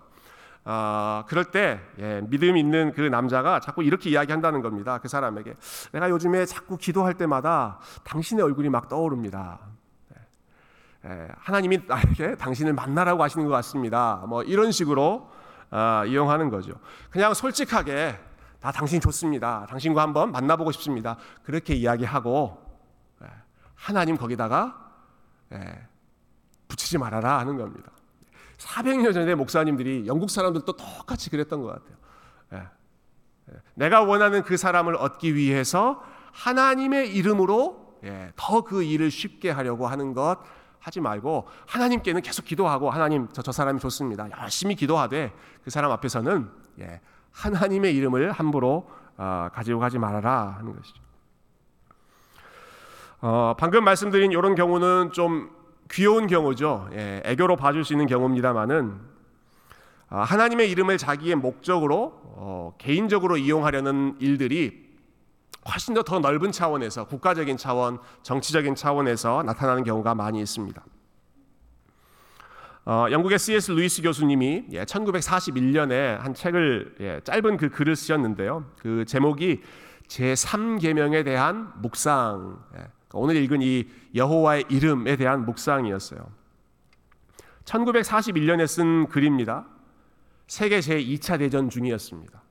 아, 0.65 1.25
그럴 1.27 1.47
때 1.47 1.81
예, 1.99 2.21
믿음 2.29 2.57
있는 2.57 2.93
그 2.93 3.01
남자가 3.01 3.61
자꾸 3.61 3.83
이렇게 3.83 4.11
이야기한다는 4.11 4.61
겁니다. 4.61 4.99
그 4.99 5.09
사람에게 5.09 5.55
내가 5.93 6.11
요즘에 6.11 6.45
자꾸 6.45 6.77
기도할 6.77 7.15
때마다 7.15 7.79
당신의 8.05 8.45
얼굴이 8.45 8.69
막 8.69 8.89
떠오릅니다. 8.89 9.59
예, 10.15 11.11
예, 11.11 11.29
하나님이 11.39 11.81
나에게 11.87 12.37
당신을 12.37 12.75
만나라고 12.75 13.23
하시는 13.23 13.47
것 13.47 13.53
같습니다. 13.53 14.23
뭐 14.29 14.43
이런 14.43 14.71
식으로 14.71 15.31
아, 15.71 16.05
이용하는 16.07 16.51
거죠. 16.51 16.73
그냥 17.11 17.33
솔직하게 17.35 18.17
다 18.65 18.73
당신 18.73 18.99
좋습니다. 18.99 19.67
당신과 19.69 20.01
한번 20.01 20.33
만나보고 20.33 20.73
싶습니다. 20.73 21.19
그렇게 21.43 21.75
이야기하고 21.75 22.57
예, 23.23 23.27
하나님 23.75 24.17
거기다가 24.17 24.91
예, 25.53 25.87
붙이지 26.67 26.97
말아라 26.97 27.41
하는 27.41 27.59
겁니다. 27.59 27.93
400년 28.57 29.13
전에 29.13 29.35
목사님들이 29.35 30.07
영국 30.07 30.31
사람들도 30.31 30.77
똑같이 30.77 31.29
그랬던 31.29 31.61
것 31.61 31.75
같아요. 31.75 32.71
예, 33.53 33.57
내가 33.75 34.01
원하는 34.03 34.43
그 34.43 34.57
사람을 34.57 34.97
얻기 34.97 35.35
위해서 35.35 36.03
하나님의 36.33 37.15
이름으로 37.15 37.99
더 38.35 38.63
그 38.63 38.83
일을 38.83 39.11
쉽게 39.11 39.51
하려고 39.51 39.87
하는 39.87 40.15
것 40.15 40.39
하지 40.79 41.03
말고 41.03 41.47
하나님께는 41.67 42.23
계속 42.23 42.47
기도하고 42.47 42.89
하나님 42.89 43.29
저, 43.35 43.43
저 43.43 43.53
사람이 43.53 43.79
좋습니다. 43.81 44.27
열심히 44.41 44.75
기도하되 44.75 45.35
그 45.63 45.69
사람 45.69 45.91
앞에서는 45.91 46.51
예, 46.81 47.03
하나님의 47.35 47.95
이름을 47.95 48.33
함부로 48.33 48.89
어, 49.17 49.49
가지고 49.53 49.81
가지 49.81 49.99
말아라 49.99 50.57
하는 50.59 50.75
것이죠. 50.75 51.03
어, 53.21 53.55
방금 53.59 53.85
말씀드린 53.85 54.33
이런 54.33 54.55
경우는 54.55 55.13
좀 55.13 55.51
귀여운 55.91 56.27
경우죠. 56.27 56.89
예, 56.93 57.23
애교로 57.25 57.57
봐줄 57.57 57.85
수 57.85 57.93
있는 57.93 58.07
경우입니다만은 58.07 59.01
어, 60.11 60.19
하나님의 60.19 60.71
이름을 60.71 60.99
자기의 60.99 61.35
목적으로 61.37 62.21
어, 62.37 62.75
개인적으로 62.79 63.37
이용하려는 63.37 64.17
일들이 64.21 64.85
훨씬 65.69 65.95
더 65.95 66.03
더 66.03 66.19
넓은 66.19 66.53
차원에서 66.53 67.07
국가적인 67.07 67.57
차원, 67.57 67.99
정치적인 68.23 68.75
차원에서 68.75 69.43
나타나는 69.45 69.85
경우가 69.85 70.15
많이 70.15 70.41
있습니다. 70.41 70.83
어, 72.87 73.07
영국의 73.11 73.39
C.S. 73.39 73.73
루이스 73.73 74.03
교수님이 74.03 74.65
예, 74.73 74.85
1941년에 74.85 76.19
한 76.19 76.35
책을 76.35 76.97
예, 77.01 77.21
짧은 77.25 77.57
그 77.57 77.71
글을 77.71 77.97
쓰셨는데요. 77.97 78.67
그 78.79 79.07
제목이 79.07 79.63
제 80.07 80.35
3계명에 80.35 81.25
대한 81.25 81.73
묵상. 81.81 82.59
예, 82.75 82.77
그러니까 82.77 82.91
오늘 83.15 83.37
읽은 83.37 83.63
이 83.63 83.89
여호와의 84.15 84.67
이름에 84.69 85.17
대한 85.17 85.47
묵상이었어요. 85.47 86.27
1941년에 87.65 88.67
쓴 88.67 89.07
글입니다. 89.09 89.67
세계 90.47 90.81
제2차 90.81 91.39
대전 91.39 91.71
중이었습니다. 91.71 92.43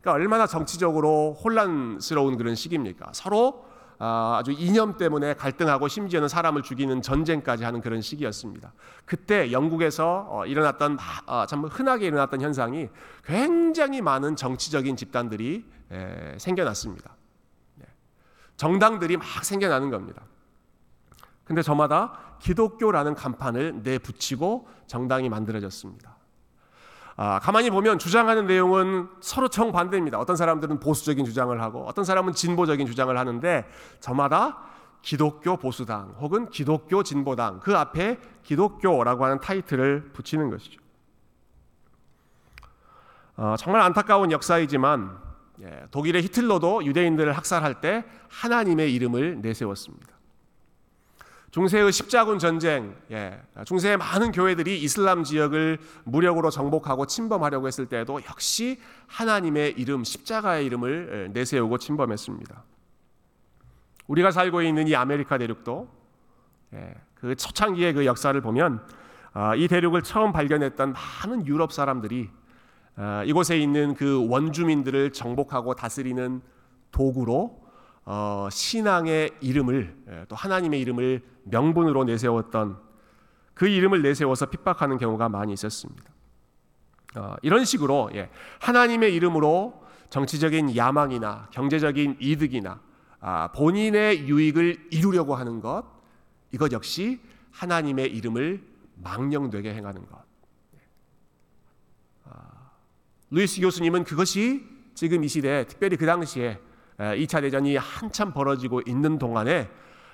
그러니까 0.00 0.12
얼마나 0.12 0.48
정치적으로 0.48 1.34
혼란스러운 1.44 2.36
그런 2.36 2.56
시기입니까? 2.56 3.12
서로 3.14 3.64
아, 3.98 4.36
아주 4.38 4.52
이념 4.52 4.96
때문에 4.96 5.34
갈등하고 5.34 5.88
심지어는 5.88 6.28
사람을 6.28 6.62
죽이는 6.62 7.02
전쟁까지 7.02 7.64
하는 7.64 7.80
그런 7.80 8.00
시기였습니다. 8.00 8.72
그때 9.04 9.52
영국에서 9.52 10.26
어, 10.30 10.46
일어났던 10.46 10.98
아, 11.26 11.46
참 11.46 11.64
흔하게 11.64 12.06
일어났던 12.06 12.40
현상이 12.40 12.88
굉장히 13.24 14.02
많은 14.02 14.36
정치적인 14.36 14.96
집단들이 14.96 15.64
생겨났습니다. 16.38 17.14
네. 17.76 17.86
정당들이 18.56 19.16
막 19.16 19.26
생겨나는 19.44 19.90
겁니다. 19.90 20.22
근데 21.44 21.62
저마다 21.62 22.36
기독교라는 22.40 23.14
간판을 23.14 23.82
내붙이고 23.82 24.68
정당이 24.88 25.28
만들어졌습니다. 25.28 26.15
아, 27.18 27.38
가만히 27.38 27.70
보면 27.70 27.98
주장하는 27.98 28.46
내용은 28.46 29.08
서로 29.20 29.48
정반대입니다. 29.48 30.18
어떤 30.18 30.36
사람들은 30.36 30.80
보수적인 30.80 31.24
주장을 31.24 31.60
하고 31.62 31.86
어떤 31.86 32.04
사람은 32.04 32.34
진보적인 32.34 32.86
주장을 32.86 33.16
하는데 33.16 33.66
저마다 34.00 34.58
기독교 35.00 35.56
보수당 35.56 36.14
혹은 36.18 36.50
기독교 36.50 37.02
진보당 37.02 37.60
그 37.60 37.76
앞에 37.76 38.18
기독교라고 38.42 39.24
하는 39.24 39.40
타이틀을 39.40 40.10
붙이는 40.12 40.50
것이죠. 40.50 40.80
어, 43.36 43.54
정말 43.58 43.82
안타까운 43.82 44.30
역사이지만 44.30 45.18
예, 45.62 45.86
독일의 45.90 46.22
히틀러도 46.22 46.84
유대인들을 46.84 47.32
학살할 47.32 47.80
때 47.80 48.04
하나님의 48.28 48.92
이름을 48.94 49.40
내세웠습니다. 49.40 50.15
중세의 51.50 51.92
십자군 51.92 52.38
전쟁, 52.38 52.94
예, 53.10 53.40
중세의 53.64 53.96
많은 53.96 54.32
교회들이 54.32 54.78
이슬람 54.82 55.24
지역을 55.24 55.78
무력으로 56.04 56.50
정복하고 56.50 57.06
침범하려고 57.06 57.66
했을 57.66 57.86
때에도 57.86 58.20
역시 58.28 58.80
하나님의 59.06 59.74
이름, 59.76 60.04
십자가의 60.04 60.66
이름을 60.66 61.28
예, 61.28 61.32
내세우고 61.32 61.78
침범했습니다. 61.78 62.62
우리가 64.06 64.30
살고 64.30 64.62
있는 64.62 64.86
이 64.88 64.94
아메리카 64.94 65.38
대륙도 65.38 65.88
예, 66.74 66.94
그 67.14 67.34
초창기의 67.34 67.94
그 67.94 68.06
역사를 68.06 68.38
보면 68.40 68.80
아, 69.32 69.54
이 69.54 69.68
대륙을 69.68 70.02
처음 70.02 70.32
발견했던 70.32 70.94
많은 70.94 71.46
유럽 71.46 71.72
사람들이 71.72 72.30
아, 72.96 73.22
이곳에 73.24 73.58
있는 73.58 73.94
그 73.94 74.26
원주민들을 74.28 75.12
정복하고 75.12 75.74
다스리는 75.74 76.40
도구로 76.90 77.65
어, 78.06 78.48
신앙의 78.50 79.32
이름을 79.40 79.96
예, 80.08 80.24
또 80.28 80.36
하나님의 80.36 80.80
이름을 80.80 81.22
명분으로 81.42 82.04
내세웠던 82.04 82.78
그 83.52 83.66
이름을 83.66 84.00
내세워서 84.02 84.46
핍박하는 84.46 84.96
경우가 84.96 85.28
많이 85.28 85.52
있었습니다. 85.52 86.04
어, 87.16 87.34
이런 87.42 87.64
식으로 87.64 88.10
예, 88.14 88.30
하나님의 88.60 89.12
이름으로 89.14 89.84
정치적인 90.08 90.76
야망이나 90.76 91.48
경제적인 91.50 92.18
이득이나 92.20 92.80
아, 93.18 93.50
본인의 93.50 94.28
유익을 94.28 94.88
이루려고 94.92 95.34
하는 95.34 95.60
것 95.60 95.84
이것 96.52 96.70
역시 96.70 97.20
하나님의 97.50 98.06
이름을 98.12 98.62
망령되게 99.02 99.74
행하는 99.74 100.06
것. 100.06 100.22
아, 102.24 102.70
루이스 103.30 103.60
교수님은 103.60 104.04
그것이 104.04 104.64
지금 104.94 105.24
이 105.24 105.28
시대 105.28 105.66
특별히 105.66 105.96
그 105.96 106.06
당시에 106.06 106.60
2차 106.98 107.42
대전이 107.42 107.76
한참 107.76 108.32
벌어지고 108.32 108.82
있는 108.86 109.18
동안에 109.18 109.68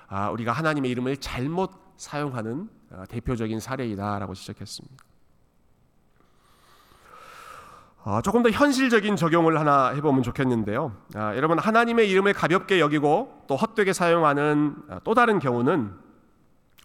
아, 0.07 0.29
우리가 0.29 0.51
하나님의 0.51 0.91
이름을 0.91 1.17
잘못 1.17 1.71
사용하는 1.97 2.69
아, 2.91 3.05
대표적인 3.05 3.59
사례이다라고 3.59 4.33
지적했습니다. 4.33 5.03
아, 8.05 8.21
조금 8.21 8.43
더 8.43 8.49
현실적인 8.49 9.15
적용을 9.15 9.57
하나 9.59 9.89
해보면 9.89 10.23
좋겠는데요. 10.23 10.95
여러분 11.15 11.57
하나님의 11.57 12.09
이름을 12.09 12.33
가볍게 12.33 12.81
여기고 12.81 13.45
또 13.47 13.55
헛되게 13.55 13.93
사용하는 13.93 14.75
또 15.05 15.13
다른 15.13 15.39
경우는 15.39 15.93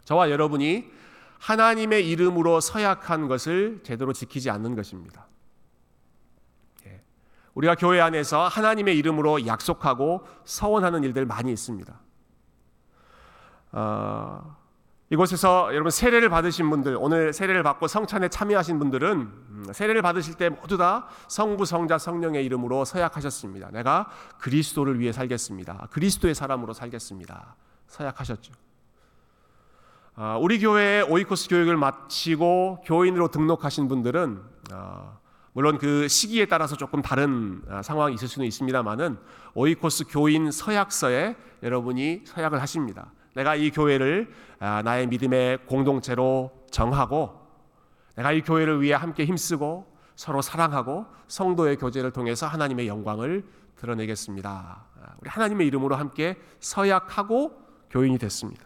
저와 0.04 0.30
여러분이 0.30 0.90
하나님의 1.38 2.08
이름으로 2.08 2.61
서약한 2.61 3.26
것을 3.26 3.80
제대로 3.82 4.12
지키지 4.12 4.48
않는 4.48 4.76
것입니다. 4.76 5.26
우리가 7.58 7.74
교회 7.74 8.00
안에서 8.00 8.46
하나님의 8.46 8.96
이름으로 8.98 9.44
약속하고 9.44 10.24
서원하는 10.44 11.02
일들 11.02 11.26
많이 11.26 11.50
있습니다. 11.50 11.92
어, 13.72 14.56
이곳에서 15.10 15.70
여러분 15.72 15.90
세례를 15.90 16.28
받으신 16.28 16.70
분들, 16.70 16.96
오늘 17.00 17.32
세례를 17.32 17.64
받고 17.64 17.88
성찬에 17.88 18.28
참여하신 18.28 18.78
분들은 18.78 19.10
음, 19.10 19.64
세례를 19.72 20.02
받으실 20.02 20.34
때 20.34 20.50
모두 20.50 20.76
다 20.76 21.08
성부, 21.26 21.64
성자, 21.64 21.98
성령의 21.98 22.44
이름으로 22.44 22.84
서약하셨습니다. 22.84 23.72
내가 23.72 24.08
그리스도를 24.38 25.00
위해 25.00 25.10
살겠습니다. 25.10 25.88
그리스도의 25.90 26.36
사람으로 26.36 26.72
살겠습니다. 26.74 27.56
서약하셨죠. 27.88 28.52
어, 30.14 30.38
우리 30.40 30.60
교회에 30.60 31.00
오이코스 31.00 31.48
교육을 31.48 31.76
마치고 31.76 32.82
교인으로 32.84 33.28
등록하신 33.28 33.88
분들은 33.88 34.42
어, 34.72 35.18
물론 35.58 35.76
그 35.76 36.06
시기에 36.06 36.46
따라서 36.46 36.76
조금 36.76 37.02
다른 37.02 37.62
아, 37.68 37.82
상황이 37.82 38.14
있을 38.14 38.28
수는 38.28 38.46
있습니다만은 38.46 39.18
오이코스 39.54 40.04
교인 40.08 40.52
서약서에 40.52 41.34
여러분이 41.64 42.22
서약을 42.26 42.62
하십니다. 42.62 43.10
내가 43.34 43.56
이 43.56 43.72
교회를 43.72 44.32
아, 44.60 44.82
나의 44.82 45.08
믿음의 45.08 45.66
공동체로 45.66 46.52
정하고 46.70 47.44
내가 48.14 48.30
이 48.30 48.42
교회를 48.42 48.82
위해 48.82 48.94
함께 48.94 49.24
힘쓰고 49.24 49.92
서로 50.14 50.42
사랑하고 50.42 51.06
성도의 51.26 51.76
교제를 51.78 52.12
통해서 52.12 52.46
하나님의 52.46 52.86
영광을 52.86 53.44
드러내겠습니다. 53.74 54.50
아, 55.02 55.14
우리 55.20 55.28
하나님의 55.28 55.66
이름으로 55.66 55.96
함께 55.96 56.36
서약하고 56.60 57.60
교인이 57.90 58.16
됐습니다. 58.18 58.64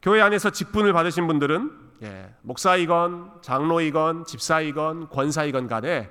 교회 0.00 0.20
안에서 0.20 0.50
직분을 0.50 0.92
받으신 0.92 1.26
분들은 1.26 1.81
예, 2.02 2.34
목사이건 2.42 3.42
장로이건 3.42 4.24
집사이건 4.24 5.08
권사이건 5.08 5.68
간에 5.68 6.10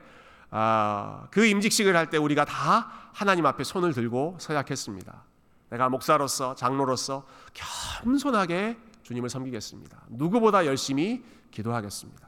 아, 0.50 1.28
그 1.32 1.46
임직식을 1.46 1.96
할 1.96 2.10
때 2.10 2.18
우리가 2.18 2.46
다 2.46 2.92
하나님 3.14 3.46
앞에 3.46 3.64
손을 3.64 3.94
들고 3.94 4.38
서약했습니다. 4.40 5.24
내가 5.70 5.90
목사로서 5.90 6.56
장로로서 6.56 7.26
겸손하게 7.54 8.78
주님을 9.04 9.30
섬기겠습니다. 9.30 9.98
누구보다 10.10 10.66
열심히 10.66 11.24
기도하겠습니다. 11.52 12.28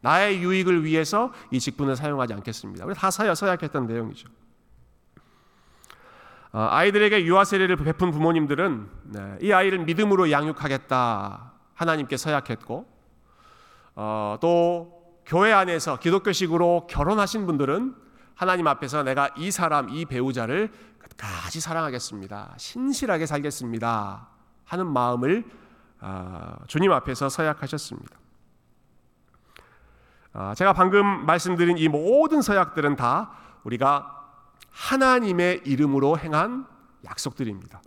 나의 0.00 0.40
유익을 0.40 0.84
위해서 0.84 1.32
이 1.50 1.58
직분을 1.58 1.96
사용하지 1.96 2.32
않겠습니다. 2.34 2.84
우리 2.84 2.94
다 2.94 3.10
사야 3.10 3.34
서약했던 3.34 3.86
내용이죠. 3.86 4.28
어, 6.52 6.68
아이들에게 6.70 7.24
유아 7.24 7.44
세례를 7.44 7.76
베푼 7.76 8.12
부모님들은 8.12 8.88
네, 9.04 9.38
이 9.42 9.52
아이를 9.52 9.80
믿음으로 9.80 10.30
양육하겠다 10.30 11.52
하나님께 11.76 12.16
서약했고 12.16 12.86
어, 13.94 14.36
또 14.40 15.20
교회 15.24 15.52
안에서 15.52 15.98
기독교식으로 15.98 16.88
결혼하신 16.88 17.46
분들은 17.46 17.94
하나님 18.34 18.66
앞에서 18.66 19.02
내가 19.02 19.30
이 19.36 19.50
사람 19.50 19.88
이 19.88 20.04
배우자를 20.04 20.70
끝까지 20.98 21.60
사랑하겠습니다 21.60 22.54
신실하게 22.58 23.26
살겠습니다 23.26 24.28
하는 24.64 24.86
마음을 24.86 25.44
어, 26.00 26.56
주님 26.66 26.92
앞에서 26.92 27.28
서약하셨습니다. 27.28 28.16
제가 30.54 30.74
방금 30.74 31.24
말씀드린 31.24 31.78
이 31.78 31.88
모든 31.88 32.42
서약들은 32.42 32.96
다 32.96 33.32
우리가 33.64 34.16
하나님의 34.70 35.62
이름으로 35.64 36.18
행한 36.18 36.66
약속들입니다. 37.06 37.80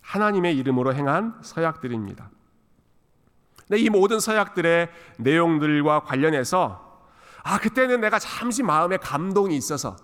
하나님의 0.00 0.56
이름으로 0.56 0.94
행한 0.94 1.38
서약들입니다. 1.42 2.30
이 3.76 3.88
모든 3.88 4.20
서약들의 4.20 4.88
내용들과 5.18 6.00
관련해서 6.00 7.00
아 7.42 7.58
그때는 7.58 8.00
내가 8.00 8.18
잠시 8.18 8.62
마음에 8.62 8.96
감동이 8.96 9.56
있어서 9.56 9.96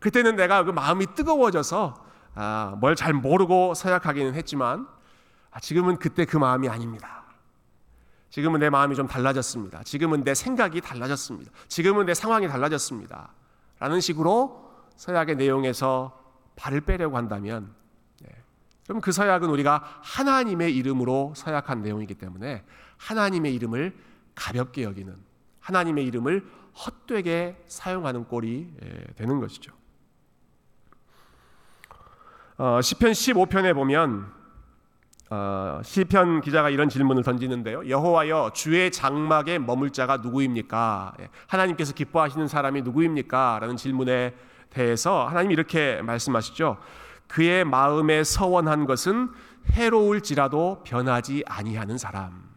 그때는 0.00 0.36
내가 0.36 0.64
그 0.64 0.70
마음이 0.70 1.06
뜨거워져서 1.14 1.94
아, 2.34 2.76
뭘 2.80 2.94
잘 2.94 3.12
모르고 3.12 3.74
서약하기는 3.74 4.34
했지만 4.34 4.86
아, 5.50 5.60
지금은 5.60 5.96
그때 5.98 6.24
그 6.24 6.36
마음이 6.36 6.68
아닙니다. 6.68 7.24
지금은 8.30 8.60
내 8.60 8.70
마음이 8.70 8.94
좀 8.94 9.08
달라졌습니다. 9.08 9.82
지금은 9.82 10.22
내 10.22 10.34
생각이 10.34 10.80
달라졌습니다. 10.80 11.50
지금은 11.68 12.06
내 12.06 12.14
상황이 12.14 12.46
달라졌습니다. 12.46 13.32
라는 13.80 14.00
식으로 14.00 14.70
서약의 14.96 15.36
내용에서 15.36 16.16
발을 16.54 16.82
빼려고 16.82 17.16
한다면 17.16 17.74
네. 17.74 17.79
그럼 18.90 19.00
그 19.00 19.12
서약은 19.12 19.48
우리가 19.50 19.84
하나님의 20.02 20.74
이름으로 20.74 21.32
서약한 21.36 21.80
내용이기 21.80 22.14
때문에 22.14 22.64
하나님의 22.96 23.54
이름을 23.54 23.96
가볍게 24.34 24.82
여기는 24.82 25.14
하나님의 25.60 26.04
이름을 26.06 26.44
헛되게 26.74 27.62
사용하는 27.68 28.24
꼴이 28.24 28.68
예, 28.82 29.04
되는 29.14 29.38
것이죠. 29.38 29.72
어, 32.56 32.80
시편 32.82 33.12
15편에 33.12 33.74
보면 33.74 34.32
어, 35.30 35.80
시편 35.84 36.40
기자가 36.40 36.68
이런 36.68 36.88
질문을 36.88 37.22
던지는데요. 37.22 37.88
여호와여 37.88 38.50
주의 38.54 38.90
장막에 38.90 39.60
머물 39.60 39.92
자가 39.92 40.16
누구입니까? 40.16 41.14
예, 41.20 41.28
하나님께서 41.46 41.94
기뻐하시는 41.94 42.48
사람이 42.48 42.82
누구입니까? 42.82 43.58
라는 43.60 43.76
질문에 43.76 44.34
대해서 44.68 45.28
하나님 45.28 45.52
이렇게 45.52 46.02
말씀하시죠. 46.02 46.76
그의 47.30 47.64
마음에 47.64 48.24
서원한 48.24 48.86
것은 48.86 49.30
해로울지라도 49.70 50.82
변하지 50.84 51.44
아니하는 51.46 51.96
사람. 51.96 52.50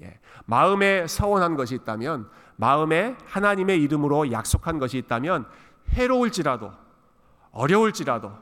예, 0.00 0.18
마음에 0.46 1.06
서원한 1.06 1.54
것이 1.54 1.74
있다면, 1.74 2.26
마음에 2.56 3.14
하나님의 3.26 3.82
이름으로 3.82 4.32
약속한 4.32 4.78
것이 4.78 4.96
있다면 4.96 5.46
해로울지라도 5.90 6.72
어려울지라도 7.52 8.32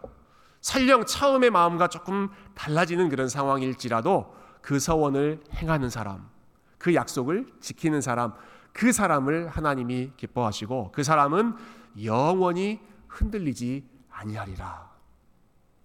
설령 0.60 1.06
처음의 1.06 1.50
마음과 1.50 1.88
조금 1.88 2.28
달라지는 2.54 3.08
그런 3.08 3.28
상황일지라도 3.28 4.36
그 4.60 4.78
서원을 4.78 5.42
행하는 5.54 5.90
사람, 5.90 6.28
그 6.78 6.94
약속을 6.94 7.46
지키는 7.58 8.00
사람, 8.00 8.32
그 8.72 8.92
사람을 8.92 9.48
하나님이 9.48 10.12
기뻐하시고 10.16 10.92
그 10.92 11.02
사람은 11.02 11.56
영원히 12.04 12.80
흔들리지 13.08 13.88
아니하리라. 14.10 14.87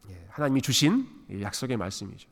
예, 0.10 0.26
하나님이 0.30 0.62
주신 0.62 1.08
약속의 1.42 1.78
말씀이죠. 1.78 2.30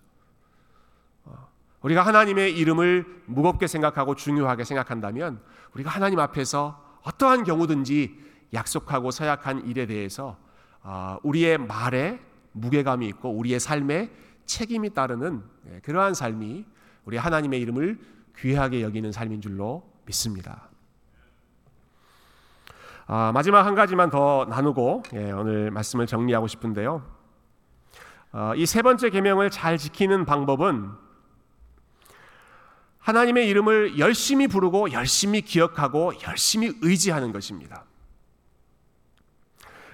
어, 1.25 1.47
우리가 1.81 2.05
하나님의 2.05 2.57
이름을 2.57 3.23
무겁게 3.25 3.67
생각하고 3.67 4.15
중요하게 4.15 4.63
생각한다면 4.63 5.41
우리가 5.73 5.89
하나님 5.89 6.19
앞에서 6.19 6.99
어떠한 7.03 7.43
경우든지 7.43 8.19
약속하고 8.53 9.11
서약한 9.11 9.65
일에 9.65 9.85
대해서 9.85 10.37
어, 10.83 11.17
우리의 11.23 11.57
말에 11.57 12.19
무게감이 12.53 13.07
있고 13.07 13.29
우리의 13.29 13.59
삶에 13.59 14.11
책임이 14.45 14.93
따르는 14.93 15.43
예, 15.71 15.79
그러한 15.79 16.13
삶이 16.13 16.65
우리 17.05 17.17
하나님의 17.17 17.61
이름을 17.61 17.99
귀하게 18.37 18.81
여기는 18.81 19.11
삶인 19.11 19.41
줄로 19.41 19.89
믿습니다. 20.05 20.69
아, 23.07 23.31
마지막 23.33 23.65
한 23.65 23.75
가지만 23.75 24.09
더 24.09 24.45
나누고 24.49 25.03
예, 25.13 25.31
오늘 25.31 25.71
말씀을 25.71 26.07
정리하고 26.07 26.47
싶은데요. 26.47 27.20
어, 28.33 28.53
이세 28.55 28.81
번째 28.81 29.09
계명을 29.09 29.49
잘 29.49 29.77
지키는 29.77 30.25
방법은 30.25 30.91
하나님의 32.99 33.47
이름을 33.49 33.99
열심히 33.99 34.47
부르고 34.47 34.91
열심히 34.91 35.41
기억하고 35.41 36.13
열심히 36.27 36.73
의지하는 36.81 37.31
것입니다. 37.31 37.83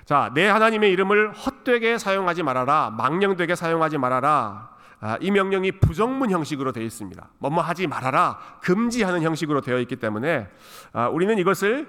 자, 0.06 0.32
내 0.34 0.48
하나님의 0.48 0.92
이름을 0.92 1.34
헛되게 1.34 1.98
사용하지 1.98 2.44
말아라. 2.44 2.92
망령되게 2.92 3.56
사용하지 3.56 3.98
말아라. 3.98 4.70
아, 5.00 5.18
이 5.22 5.32
명령이 5.32 5.74
부정문 5.80 6.32
형식으로 6.32 6.72
되어 6.72 6.84
있습니다. 6.84 7.30
뭐뭐 7.40 7.62
하지 7.62 7.88
말아라. 7.88 8.40
금지하는 8.62 9.22
형식으로 9.22 9.62
되어 9.62 9.80
있기 9.80 9.98
때문에 9.98 10.50
아, 10.94 11.08
우리는 11.08 11.38
이것을 11.38 11.88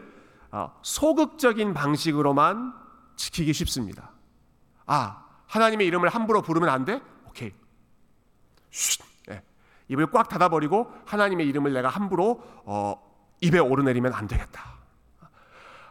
아, 0.50 0.72
소극적인 0.82 1.74
방식으로만 1.74 2.74
지키기 3.16 3.52
쉽습니다. 3.52 4.10
아, 4.86 5.27
하나님의 5.48 5.86
이름을 5.88 6.08
함부로 6.08 6.42
부르면 6.42 6.68
안 6.68 6.84
돼? 6.84 7.00
오케이. 7.26 7.52
쉿. 8.70 9.02
네. 9.26 9.42
입을 9.88 10.10
꽉 10.10 10.28
닫아버리고 10.28 10.92
하나님의 11.06 11.46
이름을 11.48 11.72
내가 11.72 11.88
함부로 11.88 12.42
어, 12.64 12.96
입에 13.40 13.58
오르내리면 13.58 14.12
안 14.12 14.26
되겠다. 14.28 14.78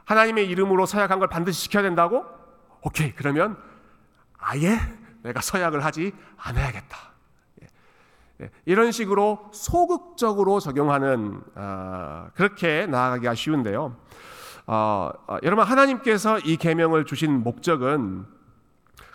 하나님의 0.06 0.48
이름으로 0.48 0.86
서약한 0.86 1.20
걸 1.20 1.28
반드시 1.28 1.64
지켜야 1.64 1.84
된다고? 1.84 2.26
오케이. 2.82 3.14
그러면 3.14 3.58
아예 4.38 4.80
내가 5.24 5.42
서약을 5.42 5.84
하지 5.84 6.14
않아야겠다. 6.38 6.98
예. 7.64 7.68
예. 8.44 8.52
이런 8.66 8.92
식으로 8.92 9.50
소극적으로 9.54 10.60
적용하는 10.60 11.42
어, 11.56 12.30
그렇게 12.36 12.86
나아가기가 12.86 13.34
쉬운데요. 13.34 13.98
어, 14.68 15.12
어, 15.28 15.38
여러분 15.44 15.66
하나님께서 15.66 16.40
이 16.40 16.58
계명을 16.58 17.06
주신 17.06 17.44
목적은 17.44 18.37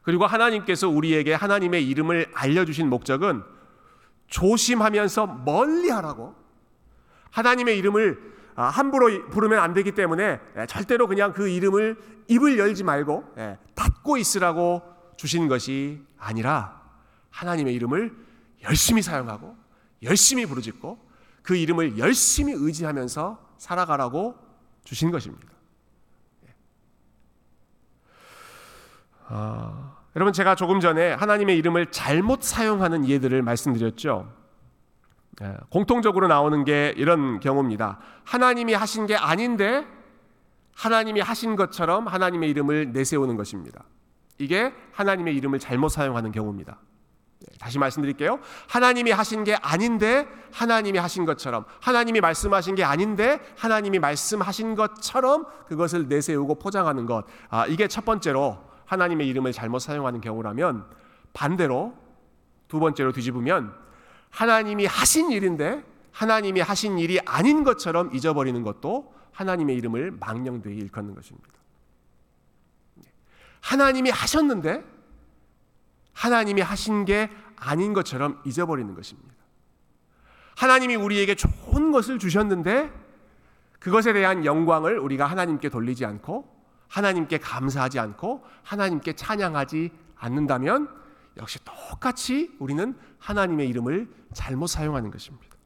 그리고 0.03 0.27
하나님께서 0.27 0.89
우리에게 0.89 1.35
하나님의 1.35 1.87
이름을 1.89 2.31
알려주신 2.35 2.89
목적은 2.89 3.43
조심하면서 4.27 5.27
멀리 5.45 5.91
하라고 5.91 6.35
하나님의 7.31 7.79
이름을 7.79 8.33
아, 8.55 8.65
함부로 8.65 9.29
부르면 9.31 9.59
안 9.59 9.73
되기 9.73 9.93
때문에 9.93 10.41
예, 10.59 10.67
절대로 10.67 11.07
그냥 11.07 11.33
그 11.33 11.49
이름을 11.49 11.97
입을 12.29 12.59
열지 12.59 12.85
말고 12.85 13.35
예, 13.39 13.59
닫고 13.75 14.19
있으라고 14.19 14.83
주신 15.17 15.49
것이 15.49 16.03
아니라 16.19 16.83
하나님의 17.31 17.75
이름을 17.75 18.15
열심히 18.65 19.01
사용하고 19.01 19.57
열심히 20.03 20.45
부르짖고 20.45 20.99
그 21.43 21.57
이름을 21.57 21.99
열심히 21.99 22.53
의지하면서 22.55 23.55
살아가라고 23.59 24.37
주신 24.85 25.11
것입니다. 25.11 25.49
어, 29.35 29.97
여러분 30.15 30.35
제가 30.35 30.55
조금 30.55 30.79
전에 30.79 31.13
하나님의 31.15 31.57
이름을 31.57 31.87
잘못 31.87 32.43
사용하는 32.43 33.09
예들을 33.09 33.41
말씀드렸죠. 33.41 34.31
예, 35.41 35.57
공통적으로 35.71 36.29
나오는 36.29 36.65
게 36.65 36.93
이런 36.99 37.41
경우입니다. 37.41 37.99
하나님이 38.25 38.75
하신 38.75 39.07
게 39.07 39.17
아닌데 39.17 39.87
하나님이 40.77 41.21
하신 41.21 41.57
것처럼 41.57 42.07
하나님의 42.07 42.51
이름을 42.51 42.93
내세우는 42.93 43.37
것입니다. 43.39 43.85
이게 44.37 44.75
하나님의 44.93 45.35
이름을 45.37 45.59
잘못 45.59 45.89
사용하는 45.89 46.31
경우입니다. 46.31 46.79
네, 47.41 47.47
다시 47.59 47.79
말씀드릴게요. 47.79 48.39
하나님이 48.69 49.13
하신 49.13 49.45
게 49.45 49.55
아닌데 49.55 50.29
하나님이 50.53 50.99
하신 50.99 51.25
것처럼 51.25 51.65
하나님이 51.81 52.21
말씀하신 52.21 52.75
게 52.75 52.85
아닌데 52.85 53.41
하나님이 53.57 53.99
말씀하신 53.99 54.75
것처럼 54.75 55.47
그것을 55.69 56.09
내세우고 56.09 56.57
포장하는 56.57 57.07
것. 57.07 57.25
아, 57.49 57.67
이게 57.67 57.89
첫 57.89 58.05
번째로 58.05 58.72
하나님의 58.93 59.27
이름을 59.29 59.53
잘못 59.53 59.79
사용하는 59.79 60.21
경우라면 60.21 60.85
반대로 61.33 61.97
두 62.69 62.79
번째로 62.79 63.13
뒤집으면 63.13 63.75
하나님이 64.29 64.85
하신 64.85 65.31
일인데 65.31 65.83
하나님이 66.11 66.61
하신 66.61 66.99
일이 66.99 67.19
아닌 67.25 67.65
것처럼 67.65 68.15
잊어버리는 68.15 68.63
것도 68.63 69.15
하나님의 69.33 69.77
이름을 69.77 70.11
망령되이 70.21 70.77
일컫는 70.77 71.15
것입니다. 71.15 71.49
하나님이 73.63 74.11
하셨는데 74.11 74.85
하나님이 76.13 76.61
하신 76.61 77.07
게 77.07 77.31
아닌 77.57 77.95
것처럼 77.95 78.43
잊어버리는 78.45 78.95
것입니다. 78.95 79.33
하나님이 80.57 80.97
우리에게 80.97 81.35
좋은 81.35 81.93
것을 81.93 82.19
주셨는데 82.19 82.93
그것에 83.79 84.13
대한 84.13 84.45
영광을 84.45 84.99
우리가 84.99 85.25
하나님께 85.25 85.71
돌리지 85.71 86.05
않고 86.05 86.52
하나님께 86.93 87.39
감사하지 87.39 87.99
않고 87.99 88.45
하나님께 88.63 89.15
찬양하지 89.15 89.91
않는다면 90.17 90.89
역시 91.39 91.59
똑같이 91.65 92.51
우리는 92.59 92.95
하나님의 93.19 93.67
이름을 93.71 94.09
잘못 94.35 94.67
사용하는 94.67 95.11
것입니다. 95.11 95.57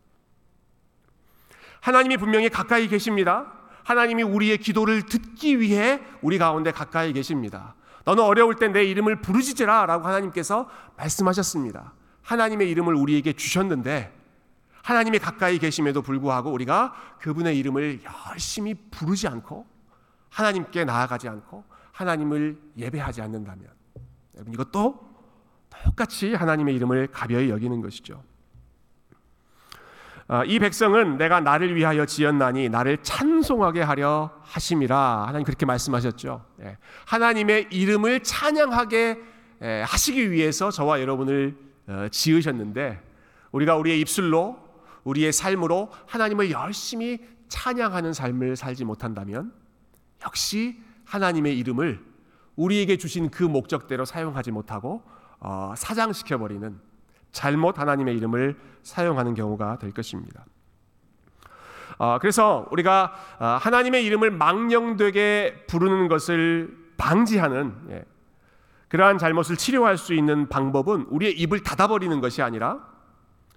하나님이 1.81 2.17
분명히 2.17 2.49
가까이 2.49 2.87
계십니다. 2.87 3.53
하나님이 3.83 4.23
우리의 4.23 4.59
기도를 4.59 5.03
듣기 5.03 5.59
위해 5.61 6.01
우리 6.23 6.39
가운데 6.39 6.71
가까이 6.71 7.12
계십니다. 7.12 7.75
너는 8.05 8.23
어려울 8.23 8.55
때 8.55 8.69
내 8.69 8.85
이름을 8.85 9.21
부르짖으라 9.21 9.87
라고 9.87 10.07
하나님께서 10.07 10.69
말씀하셨습니다. 10.97 11.93
하나님의 12.23 12.71
이름을 12.71 12.95
우리에게 12.95 13.33
주셨는데 13.33 14.17
하나님이 14.83 15.19
가까이 15.19 15.59
계심에도 15.59 16.03
불구하고 16.03 16.53
우리가 16.53 16.95
그분의 17.19 17.59
이름을 17.59 18.01
열심히 18.31 18.75
부르지 18.93 19.27
않고 19.27 19.76
하나님께 20.37 20.85
나아가지 20.85 21.29
않고 21.29 21.64
하나님을 21.92 22.59
예배하지 22.77 23.22
않는다면 23.22 23.68
여러분 24.35 24.53
이것도 24.53 25.01
똑같이 25.83 26.35
하나님의 26.35 26.75
이름을 26.75 27.07
가벼이 27.07 27.49
여기는 27.49 27.81
것이죠. 27.81 28.22
아, 30.29 30.44
이 30.44 30.59
백성은 30.59 31.16
내가 31.16 31.40
나를 31.40 31.75
위하여 31.75 32.05
지었나니 32.05 32.68
나를 32.68 32.99
찬송하게 33.03 33.81
하려 33.81 34.31
하심이라 34.42 35.25
하나님 35.27 35.44
그렇게 35.44 35.64
말씀하셨죠. 35.64 36.44
예. 36.62 36.77
하나님의 37.07 37.68
이름을 37.70 38.20
찬양하게 38.20 39.18
예, 39.62 39.85
하시기 39.87 40.33
위해서 40.33 40.70
저와 40.70 41.01
여러분을 41.01 41.57
어, 41.87 42.09
지으셨는데 42.11 43.01
우리가 43.53 43.77
우리의 43.77 44.01
입술로 44.01 44.59
우리의 45.05 45.33
삶으로 45.33 45.90
하나님을 46.07 46.51
열심히 46.51 47.25
찬양하는 47.49 48.12
삶을 48.12 48.57
살지 48.57 48.85
못한다면 48.85 49.53
역시 50.27 50.83
하나님의 51.05 51.57
이름을 51.59 52.05
우리에게 52.57 52.97
주신 52.97 53.31
그 53.31 53.45
목적대로 53.45 54.05
사용하지 54.05 54.51
못하고 54.51 55.03
어, 55.39 55.75
사장시켜 55.77 56.39
버리는 56.39 56.79
잘못 57.31 57.79
하나님의 57.79 58.17
이름을 58.17 58.59
사용하는 58.83 59.35
경우가 59.35 59.79
될 59.79 59.93
것입니다. 59.93 60.45
어, 61.99 62.19
그래서 62.19 62.67
우리가 62.71 63.12
어, 63.39 63.45
하나님의 63.61 64.05
이름을 64.05 64.31
망령되게 64.31 65.67
부르는 65.67 66.09
것을 66.09 66.77
방지하는 66.97 67.75
예, 67.91 68.05
그러한 68.89 69.19
잘못을 69.19 69.57
치료할 69.57 69.99
수 69.99 70.15
있는 70.15 70.49
방법은 70.49 71.07
우리의 71.11 71.39
입을 71.41 71.62
닫아버리는 71.62 72.21
것이 72.21 72.43
아니라 72.43 72.81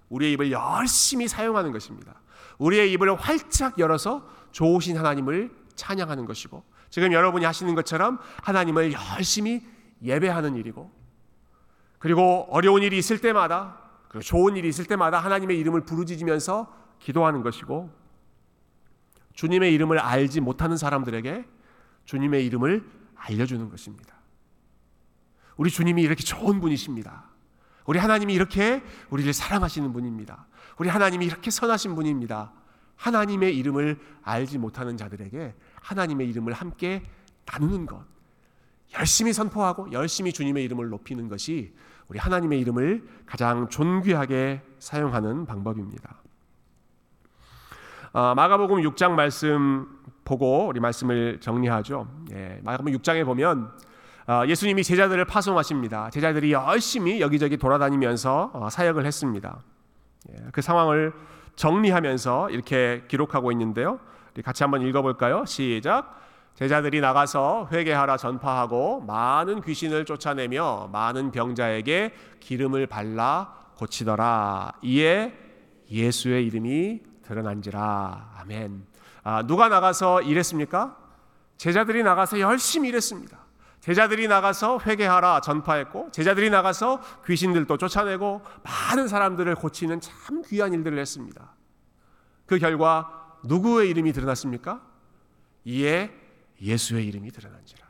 우리의 0.08 0.32
입을 0.32 0.52
열심히 0.52 1.28
사용하는 1.28 1.72
것입니다. 1.72 2.14
우리의 2.58 2.92
입을 2.92 3.14
활짝 3.14 3.78
열어서 3.78 4.26
좋으신 4.52 4.98
하나님을 4.98 5.59
찬양하는 5.80 6.26
것이고 6.26 6.62
지금 6.90 7.12
여러분이 7.12 7.44
하시는 7.44 7.74
것처럼 7.74 8.18
하나님을 8.42 8.92
열심히 8.92 9.66
예배하는 10.02 10.56
일이고 10.56 10.90
그리고 11.98 12.46
어려운 12.50 12.82
일이 12.82 12.98
있을 12.98 13.18
때마다 13.18 13.78
그리고 14.08 14.22
좋은 14.22 14.56
일이 14.56 14.68
있을 14.68 14.84
때마다 14.84 15.18
하나님의 15.18 15.58
이름을 15.58 15.82
부르짖으면서 15.82 16.72
기도하는 16.98 17.42
것이고 17.42 17.90
주님의 19.34 19.72
이름을 19.74 19.98
알지 19.98 20.40
못하는 20.40 20.76
사람들에게 20.76 21.44
주님의 22.04 22.44
이름을 22.46 22.84
알려주는 23.14 23.68
것입니다. 23.70 24.14
우리 25.56 25.70
주님이 25.70 26.02
이렇게 26.02 26.22
좋은 26.22 26.60
분이십니다. 26.60 27.24
우리 27.86 27.98
하나님이 27.98 28.34
이렇게 28.34 28.82
우리를 29.10 29.32
사랑하시는 29.32 29.92
분입니다. 29.92 30.46
우리 30.78 30.88
하나님이 30.88 31.26
이렇게 31.26 31.50
선하신 31.50 31.94
분입니다. 31.94 32.52
하나님의 32.96 33.56
이름을 33.56 33.98
알지 34.22 34.58
못하는 34.58 34.96
자들에게 34.96 35.54
하나님의 35.80 36.28
이름을 36.28 36.52
함께 36.52 37.02
나누는 37.46 37.86
것. 37.86 38.04
열심히 38.98 39.32
선포하고 39.32 39.92
열심히 39.92 40.32
주님의 40.32 40.64
이름을 40.64 40.88
높이는 40.88 41.28
것이 41.28 41.72
우리 42.08 42.18
하나님의 42.18 42.58
이름을 42.60 43.06
가장 43.26 43.68
존귀하게 43.68 44.62
사용하는 44.78 45.46
방법입니다. 45.46 46.16
아, 48.12 48.34
마가복음 48.34 48.82
6장 48.82 49.12
말씀 49.12 49.86
보고 50.24 50.66
우리 50.66 50.80
말씀을 50.80 51.38
정리하죠. 51.40 52.08
예, 52.32 52.60
마가복음 52.64 52.92
6장에 52.94 53.24
보면 53.24 53.70
아, 54.26 54.46
예수님이 54.46 54.82
제자들을 54.82 55.24
파송하십니다. 55.24 56.10
제자들이 56.10 56.52
열심히 56.52 57.20
여기저기 57.20 57.56
돌아다니면서 57.56 58.50
어, 58.52 58.70
사역을 58.70 59.06
했습니다. 59.06 59.60
예, 60.30 60.36
그 60.50 60.62
상황을 60.62 61.12
정리하면서 61.54 62.50
이렇게 62.50 63.04
기록하고 63.06 63.52
있는데요. 63.52 64.00
같이 64.44 64.62
한번 64.62 64.82
읽어볼까요? 64.82 65.44
시작. 65.44 66.18
제자들이 66.54 67.00
나가서 67.00 67.68
회개하라 67.72 68.16
전파하고 68.16 69.00
많은 69.00 69.62
귀신을 69.62 70.04
쫓아내며 70.04 70.90
많은 70.92 71.30
병자에게 71.30 72.14
기름을 72.40 72.86
발라 72.86 73.54
고치더라. 73.76 74.72
이에 74.82 75.32
예수의 75.90 76.46
이름이 76.46 77.00
드러난지라. 77.22 78.34
아멘. 78.40 78.86
아, 79.22 79.42
누가 79.46 79.68
나가서 79.68 80.22
일했습니까? 80.22 80.96
제자들이 81.56 82.02
나가서 82.02 82.40
열심히 82.40 82.88
일했습니다. 82.90 83.38
제자들이 83.80 84.28
나가서 84.28 84.80
회개하라 84.84 85.40
전파했고 85.40 86.10
제자들이 86.12 86.50
나가서 86.50 87.00
귀신들도 87.26 87.76
쫓아내고 87.78 88.42
많은 88.62 89.08
사람들을 89.08 89.54
고치는 89.54 90.00
참 90.00 90.42
귀한 90.42 90.74
일들을 90.74 90.98
했습니다. 90.98 91.54
그 92.44 92.58
결과 92.58 93.19
누구의 93.44 93.90
이름이 93.90 94.12
드러났습니까? 94.12 94.80
이에 95.64 96.10
예수의 96.60 97.06
이름이 97.06 97.30
드러난지라. 97.30 97.80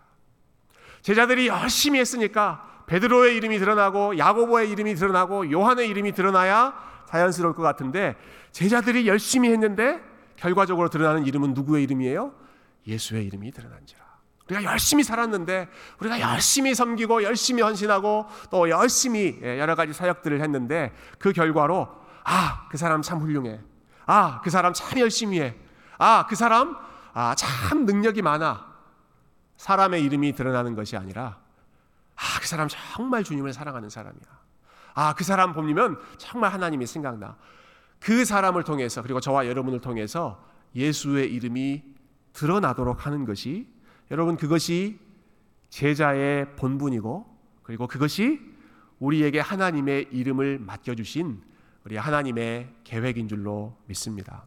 제자들이 1.02 1.48
열심히 1.48 1.98
했으니까 1.98 2.84
베드로의 2.86 3.36
이름이 3.36 3.58
드러나고 3.58 4.18
야고보의 4.18 4.70
이름이 4.70 4.94
드러나고 4.96 5.50
요한의 5.50 5.88
이름이 5.88 6.12
드러나야 6.12 6.74
자연스러울 7.08 7.54
것 7.54 7.62
같은데 7.62 8.16
제자들이 8.52 9.06
열심히 9.06 9.50
했는데 9.50 10.00
결과적으로 10.36 10.88
드러나는 10.88 11.26
이름은 11.26 11.54
누구의 11.54 11.84
이름이에요? 11.84 12.32
예수의 12.86 13.26
이름이 13.26 13.52
드러난지라. 13.52 14.00
우리가 14.48 14.64
열심히 14.64 15.04
살았는데 15.04 15.68
우리가 16.00 16.20
열심히 16.20 16.74
섬기고 16.74 17.22
열심히 17.22 17.62
헌신하고 17.62 18.26
또 18.50 18.68
열심히 18.68 19.38
예, 19.42 19.60
여러 19.60 19.76
가지 19.76 19.92
사역들을 19.92 20.40
했는데 20.40 20.92
그 21.18 21.32
결과로 21.32 21.88
아, 22.24 22.66
그 22.70 22.76
사람 22.76 23.02
참 23.02 23.18
훌륭해. 23.20 23.60
아, 24.11 24.40
그 24.42 24.51
사람 24.51 24.73
참 24.73 24.99
열심히 24.99 25.40
해. 25.40 25.55
아, 25.96 26.27
그 26.29 26.35
사람 26.35 26.77
아, 27.12 27.33
참 27.37 27.87
능력이 27.87 28.23
많아. 28.23 28.68
사람의 29.57 30.03
이름이 30.03 30.33
드러나는 30.35 30.75
것이 30.75 30.96
아니라 30.96 31.38
아, 32.16 32.40
그 32.40 32.49
사람 32.49 32.66
정말 32.66 33.23
주님을 33.23 33.53
사랑하는 33.53 33.88
사람이야. 33.88 34.20
아, 34.94 35.14
그 35.14 35.23
사람 35.23 35.53
보면 35.53 36.01
정말 36.18 36.53
하나님이 36.53 36.88
생각나. 36.88 37.37
그 38.01 38.25
사람을 38.25 38.64
통해서 38.64 39.01
그리고 39.01 39.20
저와 39.20 39.46
여러분을 39.46 39.81
통해서 39.81 40.44
예수의 40.75 41.33
이름이 41.33 41.85
드러나도록 42.33 43.07
하는 43.07 43.25
것이 43.25 43.68
여러분 44.11 44.37
그것이 44.37 44.99
제자의 45.68 46.57
본분이고 46.57 47.38
그리고 47.62 47.87
그것이 47.87 48.40
우리에게 48.99 49.38
하나님의 49.38 50.09
이름을 50.11 50.59
맡겨 50.59 50.96
주신 50.96 51.42
우리 51.85 51.97
하나님의 51.97 52.69
계획인 52.85 53.29
줄로 53.29 53.77
믿습니다. 53.87 54.45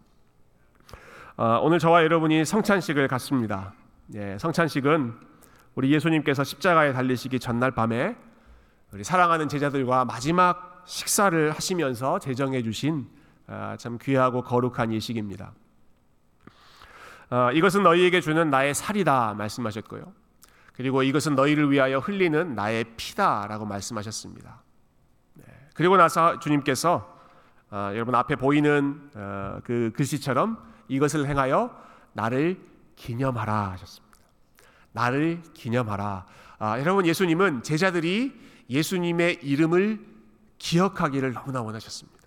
어, 1.35 1.59
오늘 1.63 1.79
저와 1.79 2.03
여러분이 2.03 2.45
성찬식을 2.45 3.07
갖습니다. 3.07 3.73
예, 4.13 4.37
성찬식은 4.37 5.19
우리 5.73 5.91
예수님께서 5.91 6.43
십자가에 6.43 6.93
달리시기 6.93 7.39
전날 7.39 7.71
밤에 7.71 8.15
우리 8.91 9.03
사랑하는 9.03 9.49
제자들과 9.49 10.05
마지막 10.05 10.83
식사를 10.85 11.51
하시면서 11.51 12.19
제정해 12.19 12.61
주신 12.61 13.09
아, 13.47 13.75
참 13.77 13.97
귀하고 13.99 14.43
거룩한 14.43 14.93
예식입니다. 14.93 15.53
아, 17.29 17.51
이것은 17.51 17.81
너희에게 17.81 18.21
주는 18.21 18.51
나의 18.51 18.75
살이다 18.75 19.33
말씀하셨고요. 19.33 20.13
그리고 20.73 21.01
이것은 21.01 21.33
너희를 21.33 21.71
위하여 21.71 21.97
흘리는 21.97 22.53
나의 22.53 22.83
피다라고 22.95 23.65
말씀하셨습니다. 23.65 24.61
네. 25.33 25.45
그리고 25.73 25.97
나서 25.97 26.37
주님께서 26.39 27.12
아, 27.75 27.91
여러분 27.95 28.13
앞에 28.13 28.35
보이는 28.35 29.09
어, 29.15 29.59
그 29.63 29.91
글씨처럼 29.95 30.59
이것을 30.89 31.25
행하여 31.25 31.75
나를 32.13 32.61
기념하라 32.95 33.71
하셨습니다. 33.71 34.15
나를 34.91 35.41
기념하라. 35.55 36.27
아, 36.59 36.79
여러분 36.79 37.07
예수님은 37.07 37.63
제자들이 37.63 38.31
예수님의 38.69 39.39
이름을 39.41 40.05
기억하기를 40.59 41.33
너무나 41.33 41.63
원하셨습니다. 41.63 42.19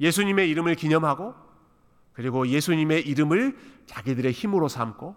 예수님의 0.00 0.50
이름을 0.50 0.74
기념하고 0.74 1.36
그리고 2.12 2.48
예수님의 2.48 3.06
이름을 3.06 3.56
자기들의 3.86 4.32
힘으로 4.32 4.66
삼고 4.66 5.14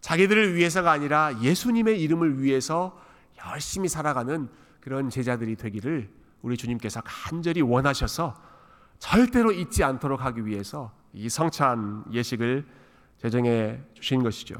자기들을 0.00 0.56
위해서가 0.56 0.90
아니라 0.90 1.40
예수님의 1.40 2.02
이름을 2.02 2.42
위해서 2.42 3.00
열심히 3.46 3.88
살아가는 3.88 4.48
그런 4.80 5.08
제자들이 5.08 5.54
되기를 5.54 6.19
우리 6.42 6.56
주님께서 6.56 7.00
간절히 7.04 7.60
원하셔서 7.60 8.34
절대로 8.98 9.52
잊지 9.52 9.82
않도록 9.84 10.24
하기 10.24 10.46
위해서 10.46 10.92
이 11.12 11.28
성찬 11.28 12.04
예식을 12.12 12.66
제정해 13.18 13.80
주신 13.94 14.22
것이죠. 14.22 14.56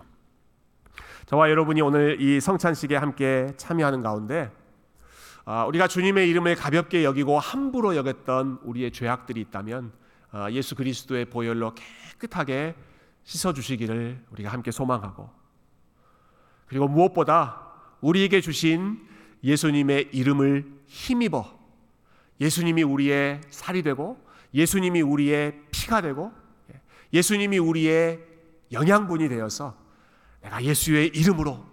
저와 1.27 1.49
여러분이 1.51 1.81
오늘 1.81 2.21
이 2.21 2.41
성찬식에 2.41 2.97
함께 2.97 3.53
참여하는 3.57 4.03
가운데 4.03 4.51
아, 5.45 5.65
우리가 5.65 5.89
주님의 5.89 6.29
이름을 6.29 6.57
가볍게 6.57 7.05
여기고 7.05 7.39
함부로 7.39 7.97
여겼던 7.97 8.61
우리의 8.63 8.91
죄악들이 8.91 9.41
있다면 9.41 9.93
아, 10.33 10.51
예수 10.51 10.75
그리스도의 10.75 11.27
보혈로 11.27 11.75
깨끗하게 11.75 12.75
씻어 13.25 13.53
주시기를 13.53 14.25
우리가 14.31 14.51
함께 14.51 14.71
소망하고 14.71 15.31
그리고 16.67 16.89
무엇보다 16.89 17.73
우리에게 18.01 18.41
주신 18.41 19.07
예수님의 19.43 20.11
이름을 20.13 20.81
힘입어 20.87 21.60
예수님이 22.41 22.83
우리의 22.83 23.41
살이 23.51 23.83
되고 23.83 24.25
예수님이 24.55 25.03
우리의 25.03 25.61
피가 25.71 26.01
되고 26.01 26.33
예수님이 27.13 27.59
우리의 27.59 28.21
영양분이 28.73 29.29
되어서 29.29 29.77
내가 30.43 30.63
예수의 30.63 31.09
이름으로 31.09 31.65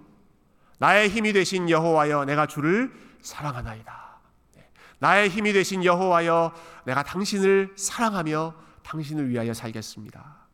나의 0.79 1.09
힘이 1.09 1.33
되신 1.33 1.69
여호와여 1.69 2.25
내가 2.25 2.45
주를 2.45 2.91
사랑하나이다. 3.21 4.07
나의 4.99 5.29
힘이 5.29 5.53
되신 5.53 5.83
여호와여 5.83 6.53
내가 6.85 7.03
당신을 7.03 7.73
사랑하며 7.77 8.55
당신을 8.83 9.29
위하여 9.29 9.53
살겠습니다. 9.53 10.47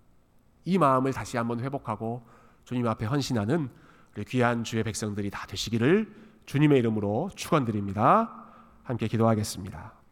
이 0.65 0.77
마음을 0.77 1.13
다시 1.13 1.37
한번 1.37 1.59
회복하고 1.59 2.25
주님 2.65 2.87
앞에 2.87 3.05
헌신하는 3.05 3.69
우리 4.15 4.25
귀한 4.25 4.63
주의 4.63 4.83
백성들이 4.83 5.29
다 5.29 5.45
되시기를 5.47 6.13
주님의 6.45 6.79
이름으로 6.79 7.31
축원드립니다. 7.35 8.45
함께 8.83 9.07
기도하겠습니다. 9.07 10.02